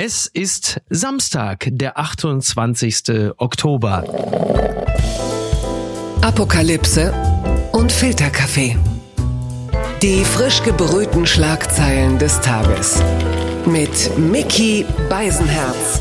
[0.00, 3.32] Es ist Samstag, der 28.
[3.36, 4.04] Oktober.
[6.22, 7.12] Apokalypse
[7.72, 8.76] und Filterkaffee.
[10.00, 13.02] Die frisch gebrühten Schlagzeilen des Tages.
[13.66, 16.00] Mit Mickey Beisenherz.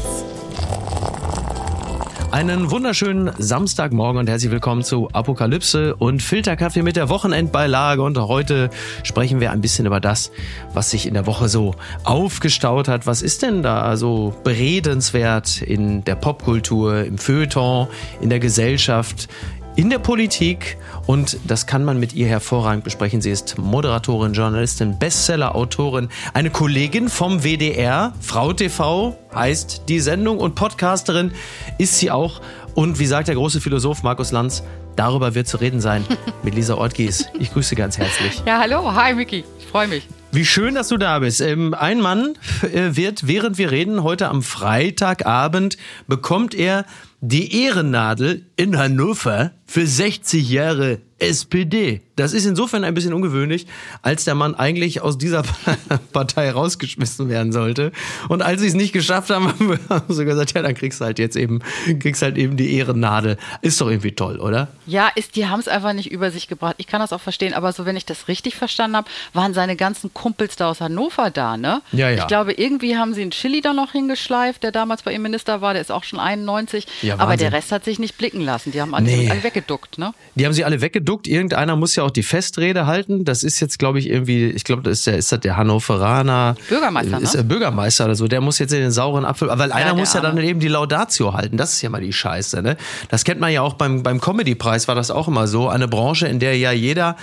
[2.38, 8.03] Einen wunderschönen Samstagmorgen und herzlich willkommen zu Apokalypse und Filterkaffee mit der Wochenendbeilage.
[8.03, 8.70] Und heute
[9.02, 10.31] sprechen wir ein bisschen über das,
[10.71, 13.07] was sich in der Woche so aufgestaut hat.
[13.07, 17.88] Was ist denn da so beredenswert in der Popkultur, im Feuilleton,
[18.21, 19.29] in der Gesellschaft?
[19.77, 23.22] In der Politik und das kann man mit ihr hervorragend besprechen.
[23.22, 30.55] Sie ist Moderatorin, Journalistin, Bestseller-Autorin, eine Kollegin vom WDR, Frau TV heißt die Sendung und
[30.55, 31.32] Podcasterin
[31.77, 32.41] ist sie auch.
[32.73, 34.63] Und wie sagt der große Philosoph Markus Lanz,
[34.95, 36.04] darüber wird zu reden sein
[36.44, 37.30] mit Lisa Ortgies.
[37.40, 38.41] Ich grüße ganz herzlich.
[38.48, 40.07] Ja, hallo, hi Micky, ich freue mich.
[40.32, 41.40] Wie schön, dass du da bist.
[41.40, 46.85] Ähm, ein Mann äh, wird, während wir reden, heute am Freitagabend, bekommt er
[47.21, 52.01] die Ehrennadel in Hannover für 60 Jahre SPD.
[52.15, 53.68] Das ist insofern ein bisschen ungewöhnlich,
[54.01, 55.43] als der Mann eigentlich aus dieser
[56.13, 57.91] Partei rausgeschmissen werden sollte.
[58.27, 59.48] Und als sie es nicht geschafft haben,
[59.90, 61.60] haben sie gesagt, ja, dann kriegst du halt jetzt eben,
[61.99, 63.38] kriegst halt eben die Ehrennadel.
[63.62, 64.68] Ist doch irgendwie toll, oder?
[64.85, 66.75] Ja, ist, die haben es einfach nicht über sich gebracht.
[66.78, 69.75] Ich kann das auch verstehen, aber so, wenn ich das richtig verstanden habe, waren seine
[69.75, 71.81] ganzen Kumpels da aus Hannover da, ne?
[71.91, 72.22] Ja, ja.
[72.22, 75.62] Ich glaube, irgendwie haben sie einen Chili da noch hingeschleift, der damals bei ihrem Minister
[75.62, 76.85] war, der ist auch schon 91.
[77.01, 78.72] Ja, aber der Rest hat sich nicht blicken lassen.
[78.72, 79.29] Die haben alle, nee.
[79.29, 80.13] alle weggeduckt, ne?
[80.36, 81.28] Die haben sie alle weggeduckt.
[81.28, 83.25] Irgendeiner muss ja auch die Festrede halten.
[83.25, 86.56] Das ist jetzt, glaube ich, irgendwie, ich glaube, das ist der, ist das der Hannoveraner.
[86.69, 87.24] Bürgermeister, ne?
[87.24, 88.28] Ist der Bürgermeister oder so.
[88.28, 90.68] Der muss jetzt in den sauren Apfel, weil ja, einer muss ja dann eben die
[90.68, 91.58] Laudatio halten.
[91.58, 92.78] Das ist ja mal die Scheiße, ne?
[93.09, 95.69] Das kennt man ja auch beim, beim Comedy-Preis war das auch immer so.
[95.69, 97.16] Eine Branche, in der ja jeder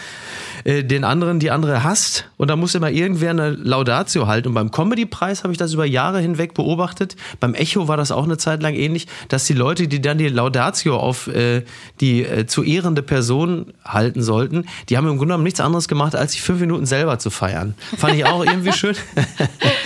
[0.65, 2.25] äh, den anderen, die andere hasst.
[2.39, 4.49] Und da muss immer irgendwer eine Laudatio halten.
[4.49, 7.17] Und beim Comedy-Preis habe ich das über Jahre hinweg beobachtet.
[7.39, 10.29] Beim Echo war das auch eine Zeit lang ähnlich, dass die Leute, die dann die
[10.29, 11.65] Laudatio auf äh,
[12.01, 16.17] die äh, zu ehrende Person halten sollten, die haben im Grunde genommen nichts anderes gemacht,
[16.17, 17.75] als sich fünf Minuten selber zu feiern.
[17.99, 18.97] Fand ich auch irgendwie schön.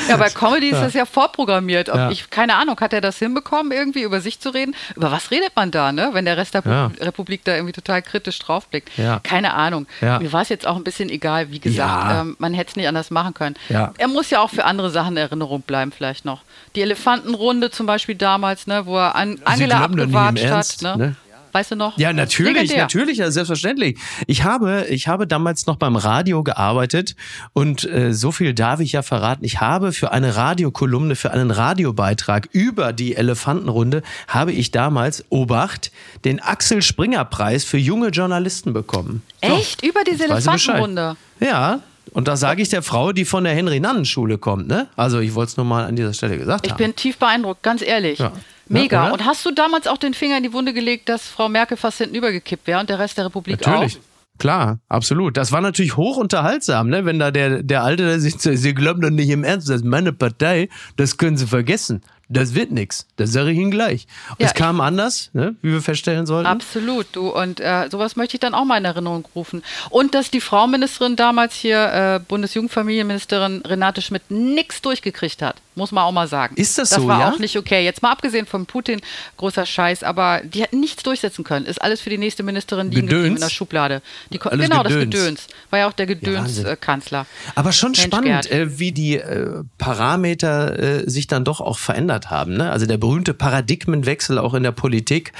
[0.08, 1.88] ja, bei Comedy ist das ja vorprogrammiert.
[1.88, 2.10] Ja.
[2.10, 4.76] Ich, keine Ahnung, hat er das hinbekommen, irgendwie über sich zu reden?
[4.94, 6.10] Über was redet man da, ne?
[6.12, 6.91] wenn der Rest der ja.
[7.00, 8.91] Republik da irgendwie total kritisch draufblickt?
[8.97, 9.19] Ja.
[9.25, 9.86] Keine Ahnung.
[10.00, 12.12] Mir war es jetzt auch ein bisschen egal, wie gesagt.
[12.20, 13.56] Ähm, man hätte es nicht anders machen können.
[13.98, 16.42] Er muss ja auch für andere Sachen in Erinnerung bleiben, vielleicht noch.
[16.74, 20.82] Die Elefantenrunde zum Beispiel damals, ne, wo er an Angela abgewatscht hat.
[20.82, 20.96] Ne?
[20.96, 21.16] Ne?
[21.53, 21.98] Weißt du noch?
[21.98, 22.82] Ja, natürlich, Legendär.
[22.82, 23.98] natürlich, ja, selbstverständlich.
[24.26, 27.16] Ich habe, ich habe damals noch beim Radio gearbeitet
[27.53, 29.44] und äh, so viel darf ich ja verraten.
[29.44, 35.92] Ich habe für eine Radiokolumne, für einen Radiobeitrag über die Elefantenrunde, habe ich damals, Obacht,
[36.25, 39.22] den Axel Springer Preis für junge Journalisten bekommen.
[39.41, 39.81] Echt?
[39.81, 41.16] So, über diese Elefantenrunde?
[41.41, 41.81] Ja,
[42.18, 44.88] und da sage ich der Frau, die von der Henry-Nannen-Schule kommt, ne?
[44.96, 46.80] Also ich wollte es nur mal an dieser Stelle gesagt ich haben.
[46.80, 48.18] Ich bin tief beeindruckt, ganz ehrlich.
[48.18, 48.32] Ja.
[48.66, 49.06] Mega.
[49.06, 51.76] Ja, und hast du damals auch den Finger in die Wunde gelegt, dass Frau Merkel
[51.76, 53.98] fast hinten übergekippt wäre und der Rest der Republik natürlich.
[53.98, 54.38] auch?
[54.40, 55.36] Klar, absolut.
[55.36, 57.04] Das war natürlich hoch unterhaltsam, ne?
[57.04, 59.84] wenn da der, der Alte, der sich, Sie glauben doch nicht im Ernst, das ist
[59.84, 63.06] meine Partei, das können Sie vergessen das wird nichts.
[63.16, 64.06] Das sage ich Ihnen gleich.
[64.38, 66.46] Ja, es kam anders, ne, wie wir feststellen sollten.
[66.46, 67.30] Absolut, du.
[67.30, 69.62] Und äh, sowas möchte ich dann auch mal in Erinnerung rufen.
[69.88, 75.56] Und dass die Frau Ministerin damals hier, äh, Bundesjugendfamilienministerin Renate Schmidt, nichts durchgekriegt hat.
[75.74, 76.56] Muss man auch mal sagen.
[76.56, 77.30] Ist das, das so, war ja?
[77.30, 77.84] auch nicht okay.
[77.84, 79.00] Jetzt mal abgesehen von Putin,
[79.36, 81.66] großer Scheiß, aber die hat nichts durchsetzen können.
[81.66, 84.02] Ist alles für die nächste Ministerin liegen in der Schublade.
[84.30, 84.84] Die, genau, Gedöns.
[84.84, 85.46] das Gedöns.
[85.70, 87.18] War ja auch der Gedöns-Kanzler.
[87.18, 91.78] Ja, aber schon Mensch, spannend, äh, wie die äh, Parameter äh, sich dann doch auch
[92.18, 92.56] verändert haben.
[92.56, 92.70] Ne?
[92.70, 95.32] Also der berühmte Paradigmenwechsel auch in der Politik.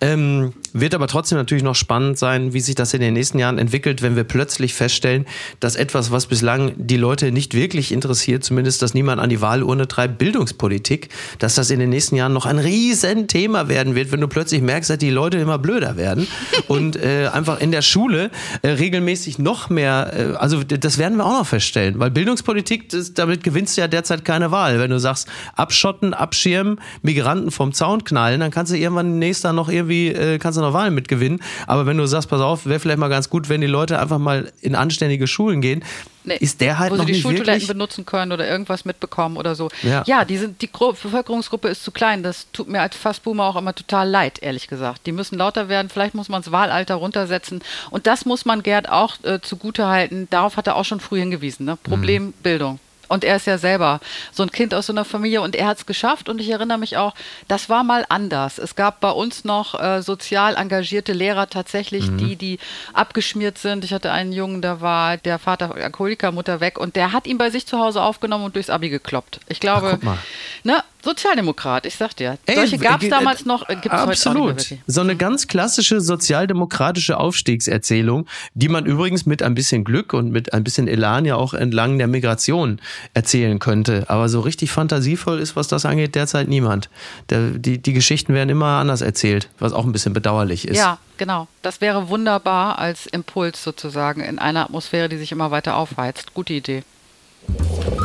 [0.00, 3.58] Ähm, wird aber trotzdem natürlich noch spannend sein, wie sich das in den nächsten Jahren
[3.58, 5.26] entwickelt, wenn wir plötzlich feststellen,
[5.60, 9.88] dass etwas, was bislang die Leute nicht wirklich interessiert, zumindest, dass niemand an die Wahlurne
[9.88, 14.28] treibt, Bildungspolitik, dass das in den nächsten Jahren noch ein Riesenthema werden wird, wenn du
[14.28, 16.26] plötzlich merkst, dass die Leute immer blöder werden
[16.68, 18.30] und äh, einfach in der Schule
[18.62, 23.14] äh, regelmäßig noch mehr, äh, also das werden wir auch noch feststellen, weil Bildungspolitik, das,
[23.14, 24.78] damit gewinnst du ja derzeit keine Wahl.
[24.78, 29.68] Wenn du sagst, abschotten, abschirmen, Migranten vom Zaun knallen, dann kannst du irgendwann nächster noch
[29.68, 31.40] irgendwie, äh, kannst du noch Wahlen mitgewinnen.
[31.66, 34.18] Aber wenn du sagst, pass auf, wäre vielleicht mal ganz gut, wenn die Leute einfach
[34.18, 35.84] mal in anständige Schulen gehen,
[36.24, 39.54] nee, ist der halt wo noch sie die Schultoiletten benutzen können oder irgendwas mitbekommen oder
[39.54, 39.68] so.
[39.82, 42.22] Ja, ja die, sind, die Bevölkerungsgruppe ist zu klein.
[42.22, 45.06] Das tut mir als Fassboomer auch immer total leid, ehrlich gesagt.
[45.06, 45.88] Die müssen lauter werden.
[45.88, 47.62] Vielleicht muss man das Wahlalter runtersetzen.
[47.90, 50.28] Und das muss man Gerd auch äh, zugute halten.
[50.30, 51.66] Darauf hat er auch schon früh hingewiesen.
[51.66, 51.76] Ne?
[51.82, 52.32] Problem mhm.
[52.42, 52.80] Bildung.
[53.08, 54.00] Und er ist ja selber
[54.32, 56.28] so ein Kind aus so einer Familie und er hat es geschafft.
[56.28, 57.14] Und ich erinnere mich auch,
[57.48, 58.58] das war mal anders.
[58.58, 62.18] Es gab bei uns noch äh, sozial engagierte Lehrer tatsächlich, mhm.
[62.18, 62.58] die, die
[62.92, 63.84] abgeschmiert sind.
[63.84, 67.38] Ich hatte einen Jungen, da war der Vater Alkoholiker, Mutter weg und der hat ihn
[67.38, 69.40] bei sich zu Hause aufgenommen und durchs Abi gekloppt.
[69.48, 70.16] Ich glaube, Ach,
[70.64, 72.36] ne, Sozialdemokrat, ich sag dir.
[72.44, 75.16] Ey, Solche gab es damals noch, äh, gibt es heute auch nicht mehr So eine
[75.16, 80.86] ganz klassische sozialdemokratische Aufstiegserzählung, die man übrigens mit ein bisschen Glück und mit ein bisschen
[80.86, 82.78] Elan ja auch entlang der Migration
[83.14, 84.04] erzählen könnte.
[84.08, 86.90] Aber so richtig fantasievoll ist, was das angeht, derzeit niemand.
[87.30, 90.76] Der, die, die Geschichten werden immer anders erzählt, was auch ein bisschen bedauerlich ist.
[90.76, 91.48] Ja, genau.
[91.62, 96.34] Das wäre wunderbar als Impuls sozusagen in einer Atmosphäre, die sich immer weiter aufheizt.
[96.34, 96.82] Gute Idee.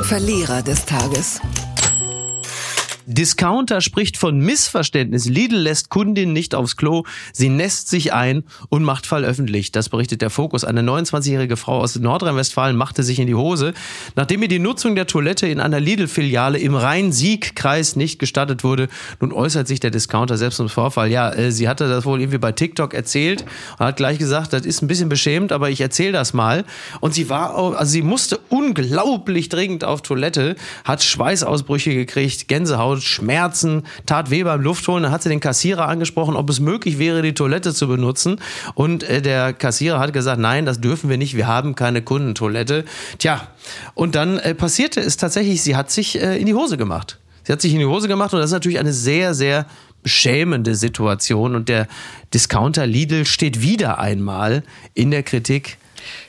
[0.04, 1.42] Verlierer des Tages.
[3.06, 5.26] Discounter spricht von Missverständnis.
[5.26, 7.04] Lidl lässt Kundin nicht aufs Klo.
[7.34, 9.72] Sie nässt sich ein und macht Fall öffentlich.
[9.72, 10.64] Das berichtet der Fokus.
[10.64, 13.74] Eine 29-jährige Frau aus Nordrhein-Westfalen machte sich in die Hose,
[14.16, 18.88] nachdem ihr die Nutzung der Toilette in einer Lidl-Filiale im Rhein-Sieg-Kreis nicht gestattet wurde.
[19.20, 21.12] Nun äußert sich der Discounter selbst zum Vorfall.
[21.12, 23.44] Ja, äh, sie hatte das wohl irgendwie bei TikTok erzählt
[23.80, 26.64] und hat gleich gesagt, das ist ein bisschen beschämt, aber ich erzähle das mal.
[27.02, 30.56] Und sie war, also sie musste unglaublich dringend auf Toilette,
[30.86, 35.04] hat Schweißausbrüche gekriegt, Gänsehaut Gänsehaut, Schmerzen, tat weh beim Luftholen.
[35.04, 38.40] Dann hat sie den Kassierer angesprochen, ob es möglich wäre, die Toilette zu benutzen.
[38.76, 42.86] Und äh, der Kassierer hat gesagt, nein, das dürfen wir nicht, wir haben keine Kundentoilette.
[43.18, 43.48] Tja,
[43.94, 47.20] und dann äh, passierte es tatsächlich, sie hat sich äh, in die Hose gemacht.
[47.44, 49.66] Sie hat sich in die Hose gemacht und das ist natürlich eine sehr, sehr
[50.02, 51.56] beschämende Situation.
[51.56, 51.88] Und der
[52.34, 54.64] Discounter Lidl steht wieder einmal
[54.94, 55.78] in der Kritik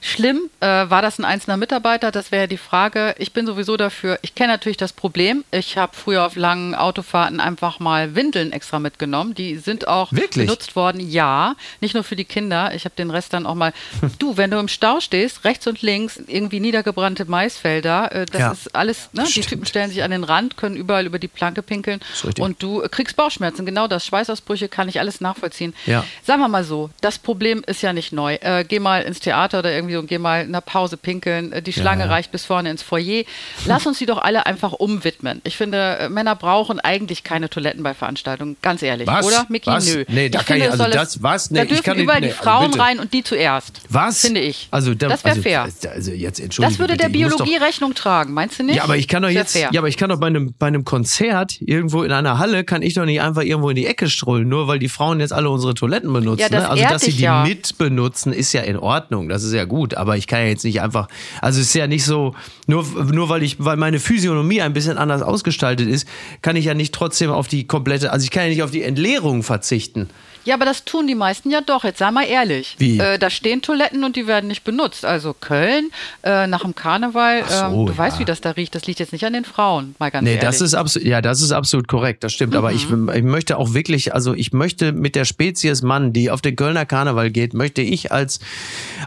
[0.00, 2.10] Schlimm, äh, war das ein einzelner Mitarbeiter?
[2.10, 3.14] Das wäre die Frage.
[3.18, 4.18] Ich bin sowieso dafür.
[4.22, 5.44] Ich kenne natürlich das Problem.
[5.50, 9.34] Ich habe früher auf langen Autofahrten einfach mal Windeln extra mitgenommen.
[9.34, 10.46] Die sind auch Wirklich?
[10.46, 11.00] benutzt worden.
[11.00, 12.74] Ja, nicht nur für die Kinder.
[12.74, 13.72] Ich habe den Rest dann auch mal.
[14.18, 18.52] du, wenn du im Stau stehst, rechts und links irgendwie niedergebrannte Maisfelder, äh, das ja.
[18.52, 19.08] ist alles.
[19.12, 19.24] Ne?
[19.34, 22.00] Die Typen stellen sich an den Rand, können überall über die Planke pinkeln
[22.38, 23.66] und du kriegst Bauchschmerzen.
[23.66, 24.06] Genau das.
[24.06, 25.74] Schweißausbrüche kann ich alles nachvollziehen.
[25.86, 26.04] Ja.
[26.22, 28.34] Sagen wir mal so: Das Problem ist ja nicht neu.
[28.34, 31.52] Äh, geh mal ins Theater oder irgendwie so und geh mal in der Pause pinkeln.
[31.52, 32.10] Äh, die Schlange ja.
[32.10, 33.24] reicht bis vorne ins Foyer.
[33.66, 35.40] Lass uns die doch alle einfach umwidmen.
[35.44, 38.56] Ich finde, äh, Männer brauchen eigentlich keine Toiletten bei Veranstaltungen.
[38.62, 39.26] Ganz ehrlich, was?
[39.26, 39.46] oder?
[39.48, 39.86] Micky, was?
[39.86, 40.04] nö.
[40.08, 41.50] Nee, da ich kann finde, ich, also das, was?
[41.50, 42.82] Nee, da dürfen ich kann überall nee, die Frauen bitte.
[42.82, 43.80] rein und die zuerst.
[43.88, 44.20] Was?
[44.20, 44.68] Finde ich.
[44.70, 45.68] Also, da, das wäre also, fair.
[45.94, 48.76] Also jetzt das würde der Biologie Rechnung tragen, meinst du nicht?
[48.76, 49.70] Ja, aber ich kann doch jetzt, fair.
[49.72, 52.82] ja, aber ich kann doch bei einem, bei einem Konzert irgendwo in einer Halle, kann
[52.82, 55.48] ich doch nicht einfach irgendwo in die Ecke strollen, nur weil die Frauen jetzt alle
[55.48, 56.52] unsere Toiletten benutzen.
[56.52, 56.68] Ja, ne?
[56.68, 57.44] Also, dass sie die ja.
[57.44, 59.28] mitbenutzen, ist ja in Ordnung.
[59.28, 59.94] Das ist ja gut.
[59.94, 61.08] Aber ich kann ja jetzt nicht einfach,
[61.40, 62.34] also es ist ja nicht so,
[62.66, 66.06] nur, nur weil ich, weil meine Physiognomie ein bisschen anders ausgestaltet ist,
[66.42, 68.82] kann ich ja nicht trotzdem auf die komplette, also ich kann ja nicht auf die
[68.82, 70.08] Entleerung verzichten.
[70.44, 71.84] Ja, aber das tun die meisten ja doch.
[71.84, 72.76] Jetzt sei mal ehrlich.
[72.78, 72.98] Wie?
[72.98, 75.04] Äh, da stehen Toiletten und die werden nicht benutzt.
[75.04, 75.90] Also Köln
[76.22, 77.98] äh, nach dem Karneval, so, ähm, du ja.
[77.98, 78.74] weißt, wie das da riecht.
[78.74, 80.44] Das liegt jetzt nicht an den Frauen, mal ganz nee, ehrlich.
[80.44, 82.24] Das ist absolut, ja, das ist absolut korrekt.
[82.24, 82.52] Das stimmt.
[82.52, 82.58] Mhm.
[82.58, 86.42] Aber ich, ich möchte auch wirklich, also ich möchte mit der Spezies Mann, die auf
[86.42, 88.40] den Kölner Karneval geht, möchte ich als,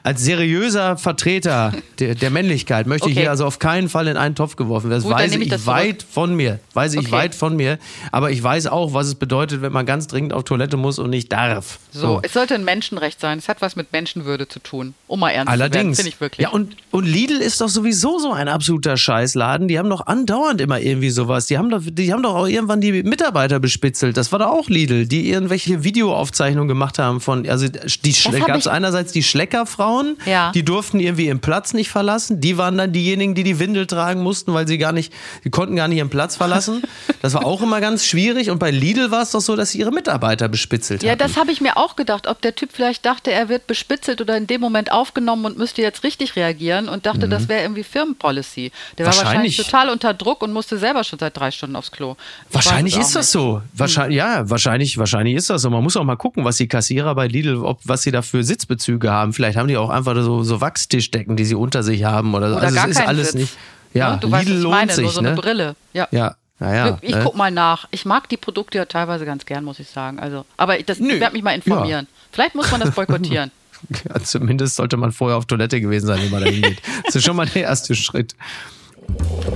[0.04, 3.14] als seriöser Vertreter der, der Männlichkeit, möchte okay.
[3.14, 5.02] ich hier also auf keinen Fall in einen Topf geworfen werden.
[5.02, 6.60] Das Gut, weiß ich, ich weit von mir.
[6.74, 7.12] Weiß ich okay.
[7.12, 7.78] weit von mir.
[8.12, 11.10] Aber ich weiß auch, was es bedeutet, wenn man ganz dringend auf Toilette muss und
[11.10, 11.80] nicht nicht darf.
[11.92, 13.40] So, so, es sollte ein Menschenrecht sein.
[13.40, 14.94] Es hat was mit Menschenwürde zu tun.
[15.08, 15.72] Um mal ernst Allerdings.
[15.72, 16.44] zu werden, finde ich wirklich.
[16.44, 19.68] Ja, und, und Lidl ist doch sowieso so ein absoluter Scheißladen.
[19.68, 21.48] Die haben doch andauernd immer irgendwie sowas.
[21.48, 24.16] Die haben doch, die haben doch auch irgendwann die Mitarbeiter bespitzelt.
[24.16, 28.14] Das war doch auch Lidl, die irgendwelche Videoaufzeichnungen gemacht haben von, also die
[28.46, 30.52] gab es einerseits die Schleckerfrauen, ja.
[30.52, 32.42] die durften irgendwie ihren Platz nicht verlassen.
[32.42, 35.12] Die waren dann diejenigen, die die Windel tragen mussten, weil sie gar nicht,
[35.44, 36.84] die konnten gar nicht ihren Platz verlassen.
[37.22, 38.52] Das war auch immer ganz schwierig.
[38.52, 41.17] Und bei Lidl war es doch so, dass sie ihre Mitarbeiter bespitzelt ja.
[41.18, 44.38] Das habe ich mir auch gedacht, ob der Typ vielleicht dachte, er wird bespitzelt oder
[44.38, 47.32] in dem Moment aufgenommen und müsste jetzt richtig reagieren und dachte, mhm.
[47.32, 48.72] das wäre irgendwie Firmenpolicy.
[48.98, 52.16] Der war wahrscheinlich total unter Druck und musste selber schon seit drei Stunden aufs Klo.
[52.50, 53.62] Ich wahrscheinlich ist das so.
[53.74, 54.18] Wahrscheinlich, mhm.
[54.18, 55.70] Ja, wahrscheinlich, wahrscheinlich ist das so.
[55.70, 58.44] Man muss auch mal gucken, was die Kassierer bei Lidl, ob, was sie da für
[58.44, 59.34] Sitzbezüge haben.
[59.34, 62.64] Vielleicht haben die auch einfach so, so Wachstischdecken, die sie unter sich haben oder, oder
[62.64, 63.36] also gar es ist alles Sitz.
[63.36, 63.58] nicht.
[63.94, 65.36] Ja, ja du Lidl weißt, was ich meine, sich, nur so eine ne?
[65.36, 65.76] Brille.
[65.94, 66.08] Ja.
[66.12, 66.36] ja.
[66.60, 67.22] Naja, ich ne?
[67.24, 67.88] guck mal nach.
[67.92, 70.20] Ich mag die Produkte ja teilweise ganz gern, muss ich sagen.
[70.20, 72.08] Also, aber ich, ich werde mich mal informieren.
[72.10, 72.28] Ja.
[72.32, 73.52] Vielleicht muss man das boykottieren.
[74.10, 76.82] Ja, zumindest sollte man vorher auf Toilette gewesen sein, wenn man da hingeht.
[77.06, 78.36] Das ist schon mal der erste Schritt.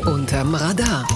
[0.05, 1.07] Unterm Radar.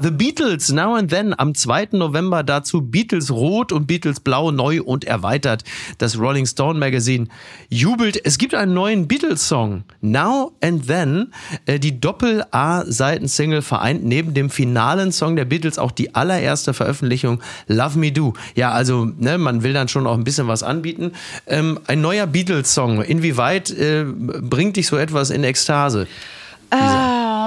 [0.00, 1.88] The Beatles Now and Then am 2.
[1.92, 5.64] November dazu Beatles Rot und Beatles Blau neu und erweitert.
[5.98, 7.26] Das Rolling Stone Magazine
[7.68, 8.24] jubelt.
[8.24, 9.82] Es gibt einen neuen Beatles-Song.
[10.00, 11.32] Now and Then.
[11.66, 17.98] Äh, die Doppel-A-Seiten-Single vereint neben dem finalen Song der Beatles auch die allererste Veröffentlichung Love
[17.98, 18.34] Me Do.
[18.54, 21.12] Ja, also ne, man will dann schon auch ein bisschen was anbieten.
[21.48, 23.02] Ähm, ein neuer Beatles-Song.
[23.02, 26.06] Inwieweit äh, bringt dich so etwas in Ekstase?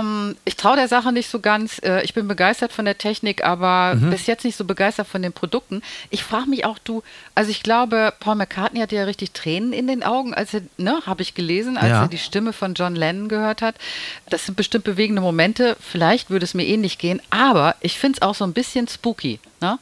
[0.01, 1.79] Ähm, ich traue der Sache nicht so ganz.
[1.79, 4.09] Äh, ich bin begeistert von der Technik, aber mhm.
[4.09, 5.81] bis jetzt nicht so begeistert von den Produkten.
[6.09, 7.03] Ich frage mich auch, du,
[7.35, 11.01] also ich glaube, Paul McCartney hatte ja richtig Tränen in den Augen, als er, ne,
[11.05, 12.01] habe ich gelesen, als ja.
[12.03, 13.75] er die Stimme von John Lennon gehört hat.
[14.29, 15.77] Das sind bestimmt bewegende Momente.
[15.79, 19.39] Vielleicht würde es mir ähnlich gehen, aber ich finde es auch so ein bisschen spooky.
[19.61, 19.77] Ne?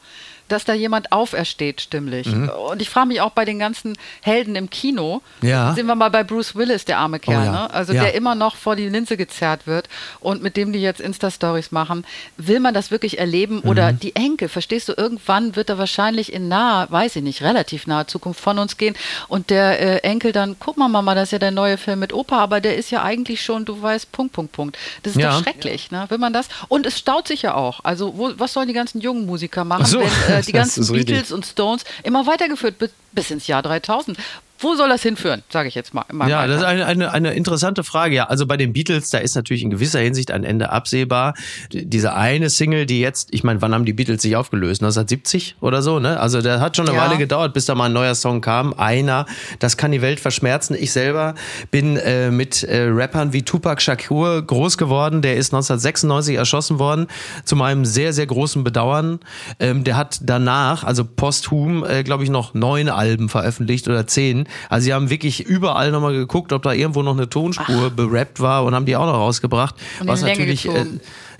[0.52, 2.26] Dass da jemand aufersteht, stimmlich.
[2.26, 2.48] Mhm.
[2.48, 5.74] Und ich frage mich auch bei den ganzen Helden im Kino, ja.
[5.74, 7.52] sind wir mal bei Bruce Willis, der arme Kerl, oh ja.
[7.52, 7.74] ne?
[7.74, 8.02] also ja.
[8.02, 9.88] der immer noch vor die Linse gezerrt wird
[10.20, 12.04] und mit dem die jetzt Insta-Stories machen.
[12.36, 13.60] Will man das wirklich erleben?
[13.62, 13.70] Mhm.
[13.70, 17.86] Oder die Enkel, verstehst du, irgendwann wird er wahrscheinlich in naher, weiß ich nicht, relativ
[17.86, 18.94] naher Zukunft von uns gehen
[19.28, 22.12] und der äh, Enkel dann, guck mal Mama, das ist ja der neue Film mit
[22.12, 24.78] Opa, aber der ist ja eigentlich schon, du weißt, Punkt, Punkt, Punkt.
[25.02, 26.06] Das ist doch schrecklich, ne?
[26.08, 26.48] will man das?
[26.68, 27.80] Und es staut sich ja auch.
[27.84, 30.00] Also wo, was sollen die ganzen jungen Musiker machen, so.
[30.00, 31.32] wenn äh, die ganzen Beatles richtig.
[31.32, 32.76] und Stones immer weitergeführt
[33.12, 34.18] bis ins Jahr 3000.
[34.62, 36.04] Wo soll das hinführen, sage ich jetzt mal.
[36.28, 38.14] Ja, das ist eine, eine, eine interessante Frage.
[38.14, 41.34] Ja, also bei den Beatles, da ist natürlich in gewisser Hinsicht ein Ende absehbar.
[41.72, 44.82] Diese eine Single, die jetzt, ich meine, wann haben die Beatles sich aufgelöst?
[44.82, 46.20] 1970 oder so, ne?
[46.20, 47.06] Also der hat schon eine ja.
[47.06, 48.74] Weile gedauert, bis da mal ein neuer Song kam.
[48.74, 49.24] Einer,
[49.60, 50.76] das kann die Welt verschmerzen.
[50.78, 51.34] Ich selber
[51.70, 55.22] bin äh, mit äh, Rappern wie Tupac Shakur groß geworden.
[55.22, 57.06] Der ist 1996 erschossen worden,
[57.46, 59.20] zu meinem sehr, sehr großen Bedauern.
[59.58, 64.46] Ähm, der hat danach, also posthum, äh, glaube ich, noch neun Alben veröffentlicht oder zehn.
[64.68, 67.90] Also sie haben wirklich überall nochmal geguckt, ob da irgendwo noch eine Tonspur Ach.
[67.90, 69.74] berappt war und haben die auch noch rausgebracht.
[70.00, 70.86] Was natürlich, äh,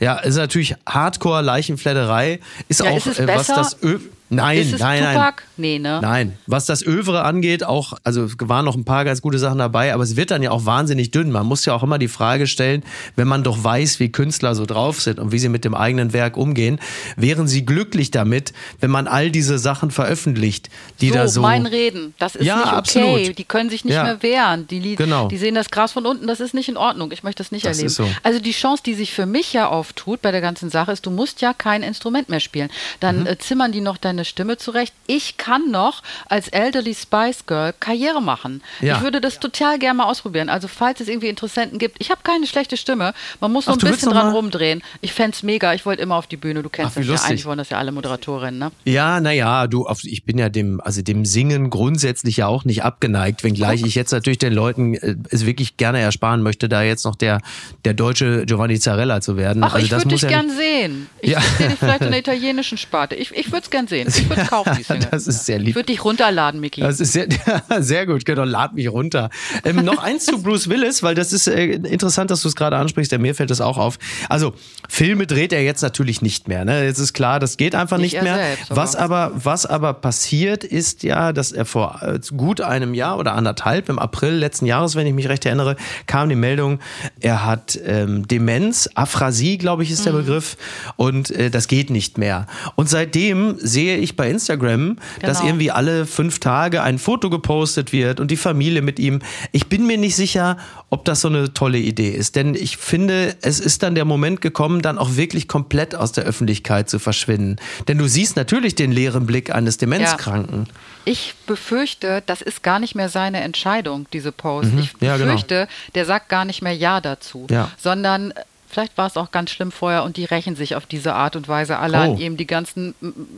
[0.00, 2.40] ja, ist natürlich Hardcore-Leichenfledderei.
[2.68, 3.98] Ist ja, auch, ist äh, was das Ö
[4.30, 5.16] Nein, ist es nein, Tupac?
[5.16, 5.34] nein.
[5.56, 5.98] Nee, ne?
[6.00, 6.38] Nein.
[6.46, 10.04] Was das Övre angeht, auch, also waren noch ein paar ganz gute Sachen dabei, aber
[10.04, 11.32] es wird dann ja auch wahnsinnig dünn.
[11.32, 12.84] Man muss ja auch immer die Frage stellen,
[13.16, 16.12] wenn man doch weiß, wie Künstler so drauf sind und wie sie mit dem eigenen
[16.12, 16.78] Werk umgehen,
[17.16, 20.70] wären sie glücklich damit, wenn man all diese Sachen veröffentlicht,
[21.00, 21.42] die so, da so.
[21.42, 22.76] mein Reden, das ist ja, nicht okay.
[22.76, 23.38] Absolut.
[23.38, 24.04] Die können sich nicht ja.
[24.04, 24.66] mehr wehren.
[24.68, 25.28] Die, genau.
[25.28, 27.10] die sehen das Gras von unten, das ist nicht in Ordnung.
[27.12, 27.92] Ich möchte das nicht das erleben.
[27.92, 28.08] So.
[28.22, 31.10] Also die Chance, die sich für mich ja auftut bei der ganzen Sache, ist, du
[31.10, 32.70] musst ja kein Instrument mehr spielen.
[33.00, 33.26] Dann mhm.
[33.26, 34.92] äh, zimmern die noch deine meine Stimme zurecht.
[35.06, 38.62] Ich kann noch als Elderly Spice Girl Karriere machen.
[38.82, 38.96] Ja.
[38.96, 40.50] Ich würde das total gerne mal ausprobieren.
[40.50, 43.14] Also falls es irgendwie Interessenten gibt, ich habe keine schlechte Stimme.
[43.40, 44.82] Man muss nur ein bisschen dran rumdrehen.
[45.00, 45.72] Ich fände es mega.
[45.72, 46.62] Ich wollte immer auf die Bühne.
[46.62, 47.22] Du kennst Ach, das lustig.
[47.22, 47.30] ja.
[47.30, 48.72] Eigentlich wollen das ja alle Moderatorinnen, ne?
[48.84, 53.42] Ja, naja, du, ich bin ja dem, also dem Singen grundsätzlich ja auch nicht abgeneigt,
[53.42, 57.16] wenngleich ich jetzt natürlich den Leuten äh, es wirklich gerne ersparen möchte, da jetzt noch
[57.16, 57.40] der,
[57.86, 59.64] der deutsche Giovanni Zarella zu werden.
[59.64, 61.08] Ach, also ich würde dich ja gern sehen.
[61.22, 61.40] Ich ja.
[61.40, 63.14] sehe dich vielleicht in der italienischen Sparte.
[63.14, 64.09] Ich, ich würde es gern sehen.
[64.20, 65.08] Ich würde kaufen, die Single.
[65.10, 65.68] das ist sehr lieb.
[65.68, 66.80] Ich würde dich runterladen, Micky.
[66.80, 67.26] Das ist sehr,
[67.78, 69.30] sehr gut, genau, lad mich runter.
[69.64, 72.76] Ähm, noch eins zu Bruce Willis, weil das ist äh, interessant, dass du es gerade
[72.76, 73.98] ansprichst, denn mir fällt das auch auf.
[74.28, 74.54] Also,
[74.88, 76.64] Filme dreht er jetzt natürlich nicht mehr.
[76.64, 76.84] Ne?
[76.84, 78.36] Jetzt ist klar, das geht einfach nicht, nicht mehr.
[78.36, 83.18] Selbst, was aber, was aber passiert, ist ja, dass er vor äh, gut einem Jahr
[83.18, 85.76] oder anderthalb, im April letzten Jahres, wenn ich mich recht erinnere,
[86.06, 86.80] kam die Meldung,
[87.20, 90.18] er hat ähm, Demenz, Aphrasie, glaube ich, ist der mhm.
[90.18, 90.56] Begriff,
[90.96, 92.46] und äh, das geht nicht mehr.
[92.76, 94.98] Und seitdem sehe ich bei Instagram, genau.
[95.20, 99.20] dass irgendwie alle fünf Tage ein Foto gepostet wird und die Familie mit ihm.
[99.52, 100.56] Ich bin mir nicht sicher,
[100.90, 104.40] ob das so eine tolle Idee ist, denn ich finde, es ist dann der Moment
[104.40, 107.56] gekommen, dann auch wirklich komplett aus der Öffentlichkeit zu verschwinden.
[107.88, 110.66] Denn du siehst natürlich den leeren Blick eines Demenzkranken.
[110.66, 110.74] Ja.
[111.04, 114.72] Ich befürchte, das ist gar nicht mehr seine Entscheidung, diese Post.
[114.72, 114.80] Mhm.
[114.80, 115.70] Ich befürchte, ja, genau.
[115.94, 117.70] der sagt gar nicht mehr Ja dazu, ja.
[117.78, 118.32] sondern
[118.70, 121.48] Vielleicht war es auch ganz schlimm vorher und die rächen sich auf diese Art und
[121.48, 122.00] Weise alle oh.
[122.00, 122.94] an ihm, die ganzen,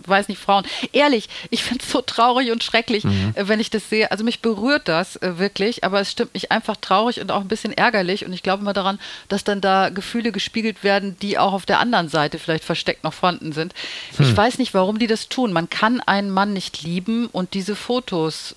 [0.06, 0.64] weiß nicht, Frauen.
[0.92, 3.32] Ehrlich, ich finde es so traurig und schrecklich, mhm.
[3.34, 4.10] Äh, wenn ich das sehe.
[4.10, 7.48] Also mich berührt das äh, wirklich, aber es stimmt mich einfach traurig und auch ein
[7.48, 8.26] bisschen ärgerlich.
[8.26, 8.98] Und ich glaube immer daran,
[9.28, 13.14] dass dann da Gefühle gespiegelt werden, die auch auf der anderen Seite vielleicht versteckt noch
[13.14, 13.74] vorhanden sind.
[14.16, 14.26] Hm.
[14.26, 15.52] Ich weiß nicht, warum die das tun.
[15.52, 18.54] Man kann einen Mann nicht lieben und diese Fotos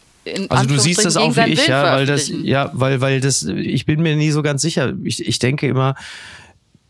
[0.50, 3.86] also du siehst das auch wie ich, ja, weil das, ja, weil, weil das, ich
[3.86, 4.94] bin mir nie so ganz sicher.
[5.04, 5.96] Ich, ich denke immer,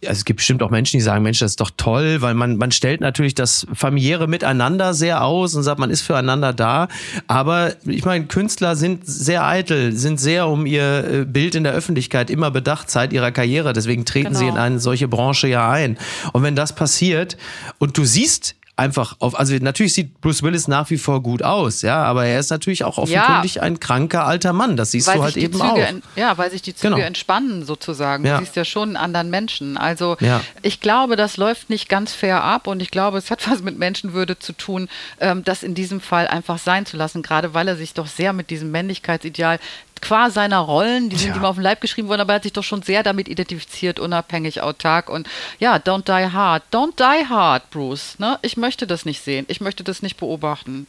[0.04, 2.58] also es gibt bestimmt auch Menschen, die sagen, Mensch, das ist doch toll, weil man,
[2.58, 6.88] man stellt natürlich das familiäre Miteinander sehr aus und sagt, man ist füreinander da.
[7.28, 11.74] Aber ich meine, Künstler sind sehr eitel, sind sehr um ihr äh, Bild in der
[11.74, 13.74] Öffentlichkeit immer bedacht seit ihrer Karriere.
[13.74, 14.40] Deswegen treten genau.
[14.40, 15.98] sie in eine solche Branche ja ein.
[16.34, 17.38] Und wenn das passiert
[17.80, 21.82] und du siehst einfach auf, also natürlich sieht Bruce Willis nach wie vor gut aus,
[21.82, 24.76] ja, aber er ist natürlich auch offenkundig ja, ein kranker alter Mann.
[24.76, 26.18] Das siehst du halt eben Züge auch.
[26.18, 27.06] ja, weil sich die Züge genau.
[27.06, 28.26] entspannen sozusagen.
[28.26, 28.38] Ja.
[28.38, 29.78] Du siehst ja schon einen anderen Menschen.
[29.78, 30.42] Also ja.
[30.62, 33.78] ich glaube, das läuft nicht ganz fair ab und ich glaube, es hat was mit
[33.78, 34.90] Menschenwürde zu tun,
[35.20, 38.34] ähm, das in diesem Fall einfach sein zu lassen, gerade weil er sich doch sehr
[38.34, 39.60] mit diesem Männlichkeitsideal
[40.02, 41.38] qua seiner Rollen, die sind ja.
[41.38, 44.00] ihm auf den Leib geschrieben worden, aber er hat sich doch schon sehr damit identifiziert,
[44.00, 45.28] unabhängig, autark und
[45.60, 46.64] ja, don't die hard.
[46.72, 48.20] Don't die hard, Bruce.
[48.20, 48.38] Ne?
[48.42, 49.46] Ich möchte das nicht sehen.
[49.50, 50.88] Ich möchte das nicht beobachten.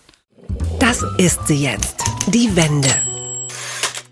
[0.78, 2.04] Das ist sie jetzt.
[2.28, 3.15] Die Wende.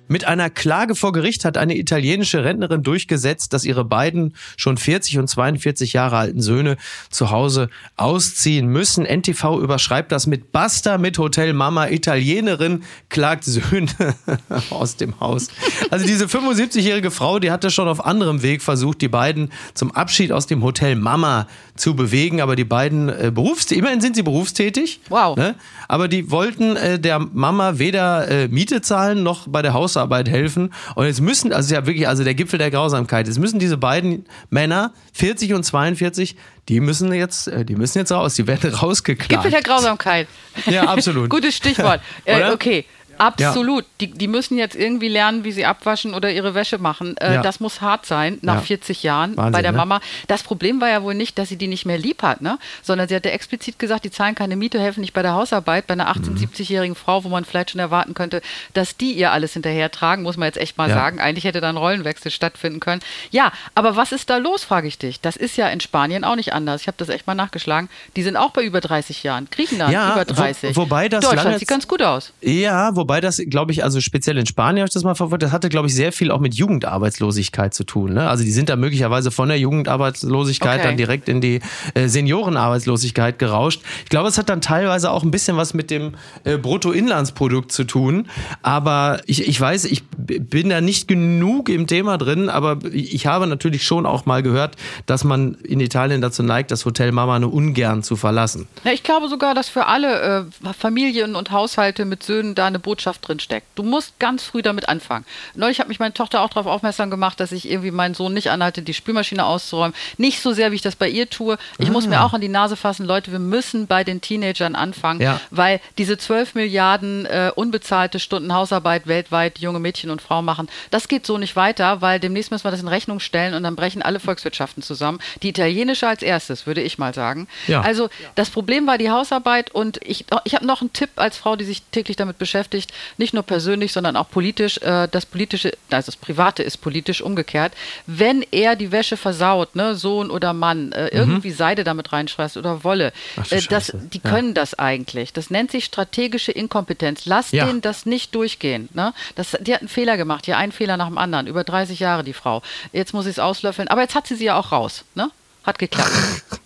[0.06, 5.18] Mit einer Klage vor Gericht hat eine italienische Rentnerin durchgesetzt, dass ihre beiden schon 40
[5.18, 6.76] und 42 Jahre alten Söhne
[7.10, 9.04] zu Hause ausziehen müssen.
[9.04, 11.88] NTV überschreibt das mit Basta mit Hotel Mama.
[11.88, 13.88] Italienerin klagt Söhne
[14.70, 15.48] aus dem Haus.
[15.90, 20.32] Also diese 75-jährige Frau, die hatte schon auf anderem Weg versucht, die beiden zum Abschied
[20.32, 21.46] aus dem Hotel Mama
[21.76, 22.40] zu bewegen.
[22.40, 25.00] Aber die beiden äh, Berufstätig, immerhin sind sie berufstätig.
[25.08, 25.36] Wow.
[25.36, 25.54] Ne?
[25.88, 30.72] Aber die wollten äh, der Mama weder äh, Miete zahlen noch bei der Hausarbeit helfen.
[30.94, 34.26] Und jetzt müssen, also ja wirklich, also der Gipfel der Grausamkeit, jetzt müssen diese beiden
[34.50, 36.36] Männer, 40 und 42,
[36.68, 39.30] die müssen jetzt, äh, die müssen jetzt raus, die werden rausgeklagt.
[39.30, 40.28] Gipfel der Grausamkeit.
[40.66, 41.28] Ja, absolut.
[41.30, 42.00] Gutes Stichwort.
[42.24, 42.84] äh, okay.
[43.18, 43.84] Absolut.
[43.84, 43.90] Ja.
[44.00, 47.16] Die, die müssen jetzt irgendwie lernen, wie sie abwaschen oder ihre Wäsche machen.
[47.18, 47.42] Äh, ja.
[47.42, 48.60] Das muss hart sein nach ja.
[48.60, 49.78] 40 Jahren Wahnsinn, bei der ne?
[49.78, 50.00] Mama.
[50.26, 52.58] Das Problem war ja wohl nicht, dass sie die nicht mehr lieb hat, ne?
[52.82, 55.86] sondern sie hatte explizit gesagt, die zahlen keine Miete, helfen nicht bei der Hausarbeit.
[55.86, 56.36] Bei einer 18-, mhm.
[56.36, 58.42] 70-jährigen Frau, wo man vielleicht schon erwarten könnte,
[58.72, 61.20] dass die ihr alles hinterher tragen, muss man jetzt echt mal sagen.
[61.20, 63.00] Eigentlich hätte da ein Rollenwechsel stattfinden können.
[63.30, 65.20] Ja, aber was ist da los, frage ich dich.
[65.20, 66.82] Das ist ja in Spanien auch nicht anders.
[66.82, 67.88] Ich habe das echt mal nachgeschlagen.
[68.16, 69.48] Die sind auch bei über 30 Jahren.
[69.50, 70.76] Griechenland über 30.
[70.76, 72.32] Wo, wobei das Deutschland sieht ganz gut aus.
[72.40, 75.42] Ja, wo Wobei das, glaube ich, also speziell in Spanien habe ich das mal verfolgt,
[75.42, 78.14] das hatte, glaube ich, sehr viel auch mit Jugendarbeitslosigkeit zu tun.
[78.14, 78.26] Ne?
[78.26, 80.88] Also die sind da möglicherweise von der Jugendarbeitslosigkeit okay.
[80.88, 81.60] dann direkt in die
[81.92, 83.82] äh, Seniorenarbeitslosigkeit gerauscht.
[84.04, 86.12] Ich glaube, es hat dann teilweise auch ein bisschen was mit dem
[86.44, 88.26] äh, Bruttoinlandsprodukt zu tun.
[88.62, 93.46] Aber ich, ich weiß, ich bin da nicht genug im Thema drin, aber ich habe
[93.46, 94.76] natürlich schon auch mal gehört,
[95.06, 98.66] dass man in Italien dazu neigt, das Hotel Mama nur ungern zu verlassen.
[98.84, 102.78] Ja, ich glaube sogar, dass für alle äh, Familien und Haushalte mit Söhnen da eine
[102.78, 103.66] Botschaft drin steckt.
[103.74, 105.24] Du musst ganz früh damit anfangen.
[105.54, 108.50] Neulich hat mich meine Tochter auch darauf aufmerksam gemacht, dass ich irgendwie meinen Sohn nicht
[108.50, 109.94] anhalte, die Spülmaschine auszuräumen.
[110.16, 111.58] Nicht so sehr, wie ich das bei ihr tue.
[111.78, 111.92] Ich ah.
[111.92, 112.24] muss mir ah.
[112.24, 115.40] auch an die Nase fassen, Leute, wir müssen bei den Teenagern anfangen, ja.
[115.50, 121.08] weil diese 12 Milliarden äh, unbezahlte Stunden Hausarbeit weltweit junge Mädchen und Frauen machen, das
[121.08, 124.02] geht so nicht weiter, weil demnächst müssen wir das in Rechnung stellen und dann brechen
[124.02, 125.18] alle Volkswirtschaften zusammen.
[125.42, 127.48] Die italienische als erstes, würde ich mal sagen.
[127.66, 127.80] Ja.
[127.80, 131.56] Also das Problem war die Hausarbeit und ich, ich habe noch einen Tipp als Frau,
[131.56, 134.78] die sich täglich damit beschäftigt nicht nur persönlich, sondern auch politisch.
[134.78, 137.72] Äh, das politische, also das Private ist politisch umgekehrt.
[138.06, 141.10] Wenn er die Wäsche versaut, ne, Sohn oder Mann, äh, mhm.
[141.12, 144.30] irgendwie Seide damit reinschmeißt oder Wolle, Ach, äh, das, die ja.
[144.30, 145.32] können das eigentlich.
[145.32, 147.26] Das nennt sich strategische Inkompetenz.
[147.26, 147.66] Lass ja.
[147.66, 148.88] denen das nicht durchgehen.
[148.94, 149.12] Ne?
[149.34, 152.24] Das, die hat einen Fehler gemacht, hier einen Fehler nach dem anderen, über 30 Jahre
[152.24, 152.60] die Frau.
[152.92, 155.06] Jetzt muss ich es auslöffeln, aber jetzt hat sie sie ja auch raus.
[155.14, 155.30] Ne?
[155.64, 156.10] Hat geklappt.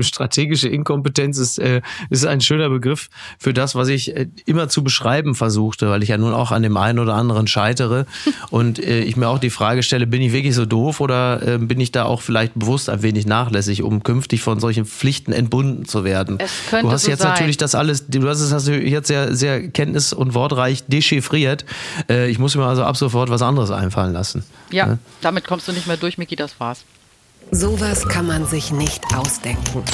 [0.00, 4.82] strategische Inkompetenz ist, äh, ist ein schöner Begriff für das, was ich äh, immer zu
[4.82, 8.06] beschreiben versuchte, weil ich ja nun auch an dem einen oder anderen scheitere
[8.50, 11.58] und äh, ich mir auch die Frage stelle, bin ich wirklich so doof oder äh,
[11.58, 15.84] bin ich da auch vielleicht bewusst ein wenig nachlässig, um künftig von solchen Pflichten entbunden
[15.84, 16.38] zu werden?
[16.70, 17.32] Du hast so jetzt sein.
[17.32, 21.64] natürlich das alles, du hast es hast du jetzt sehr, sehr kenntnis- und wortreich dechiffriert.
[22.08, 24.44] Äh, ich muss mir also ab sofort was anderes einfallen lassen.
[24.70, 26.84] Ja, ja, damit kommst du nicht mehr durch, Miki, das war's.
[27.50, 29.84] Sowas kann man sich nicht ausdenken.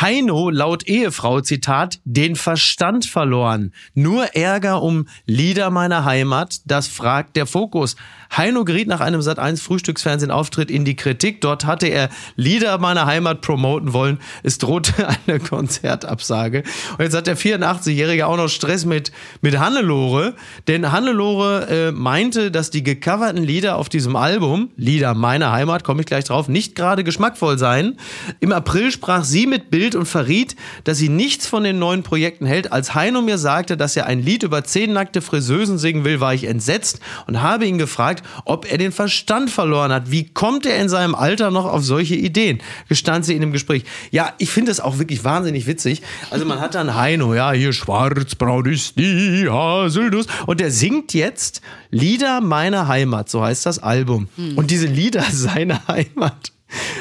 [0.00, 3.74] Heino laut Ehefrau, Zitat, den Verstand verloren.
[3.92, 7.96] Nur Ärger um Lieder meiner Heimat, das fragt der Fokus.
[8.34, 11.42] Heino geriet nach einem Sat1 Frühstücksfernsehen-Auftritt in die Kritik.
[11.42, 14.20] Dort hatte er Lieder meiner Heimat promoten wollen.
[14.42, 16.62] Es drohte eine Konzertabsage.
[16.96, 20.34] Und jetzt hat der 84-Jährige auch noch Stress mit, mit Hannelore.
[20.66, 26.00] Denn Hannelore äh, meinte, dass die gecoverten Lieder auf diesem Album, Lieder meiner Heimat, komme
[26.00, 27.98] ich gleich drauf, nicht gerade geschmackvoll seien.
[28.38, 32.46] Im April sprach sie mit Bild und verriet, dass sie nichts von den neuen Projekten
[32.46, 32.72] hält.
[32.72, 36.34] Als Heino mir sagte, dass er ein Lied über zehn nackte Friseusen singen will, war
[36.34, 40.10] ich entsetzt und habe ihn gefragt, ob er den Verstand verloren hat.
[40.10, 42.60] Wie kommt er in seinem Alter noch auf solche Ideen?
[42.88, 43.84] Gestand sie in dem Gespräch.
[44.10, 46.02] Ja, ich finde es auch wirklich wahnsinnig witzig.
[46.30, 50.26] Also man hat dann Heino, ja, hier schwarzbraun ist die Haselnuss.
[50.46, 54.28] Und der singt jetzt Lieder meiner Heimat, so heißt das Album.
[54.36, 54.56] Hm.
[54.56, 56.52] Und diese Lieder seiner Heimat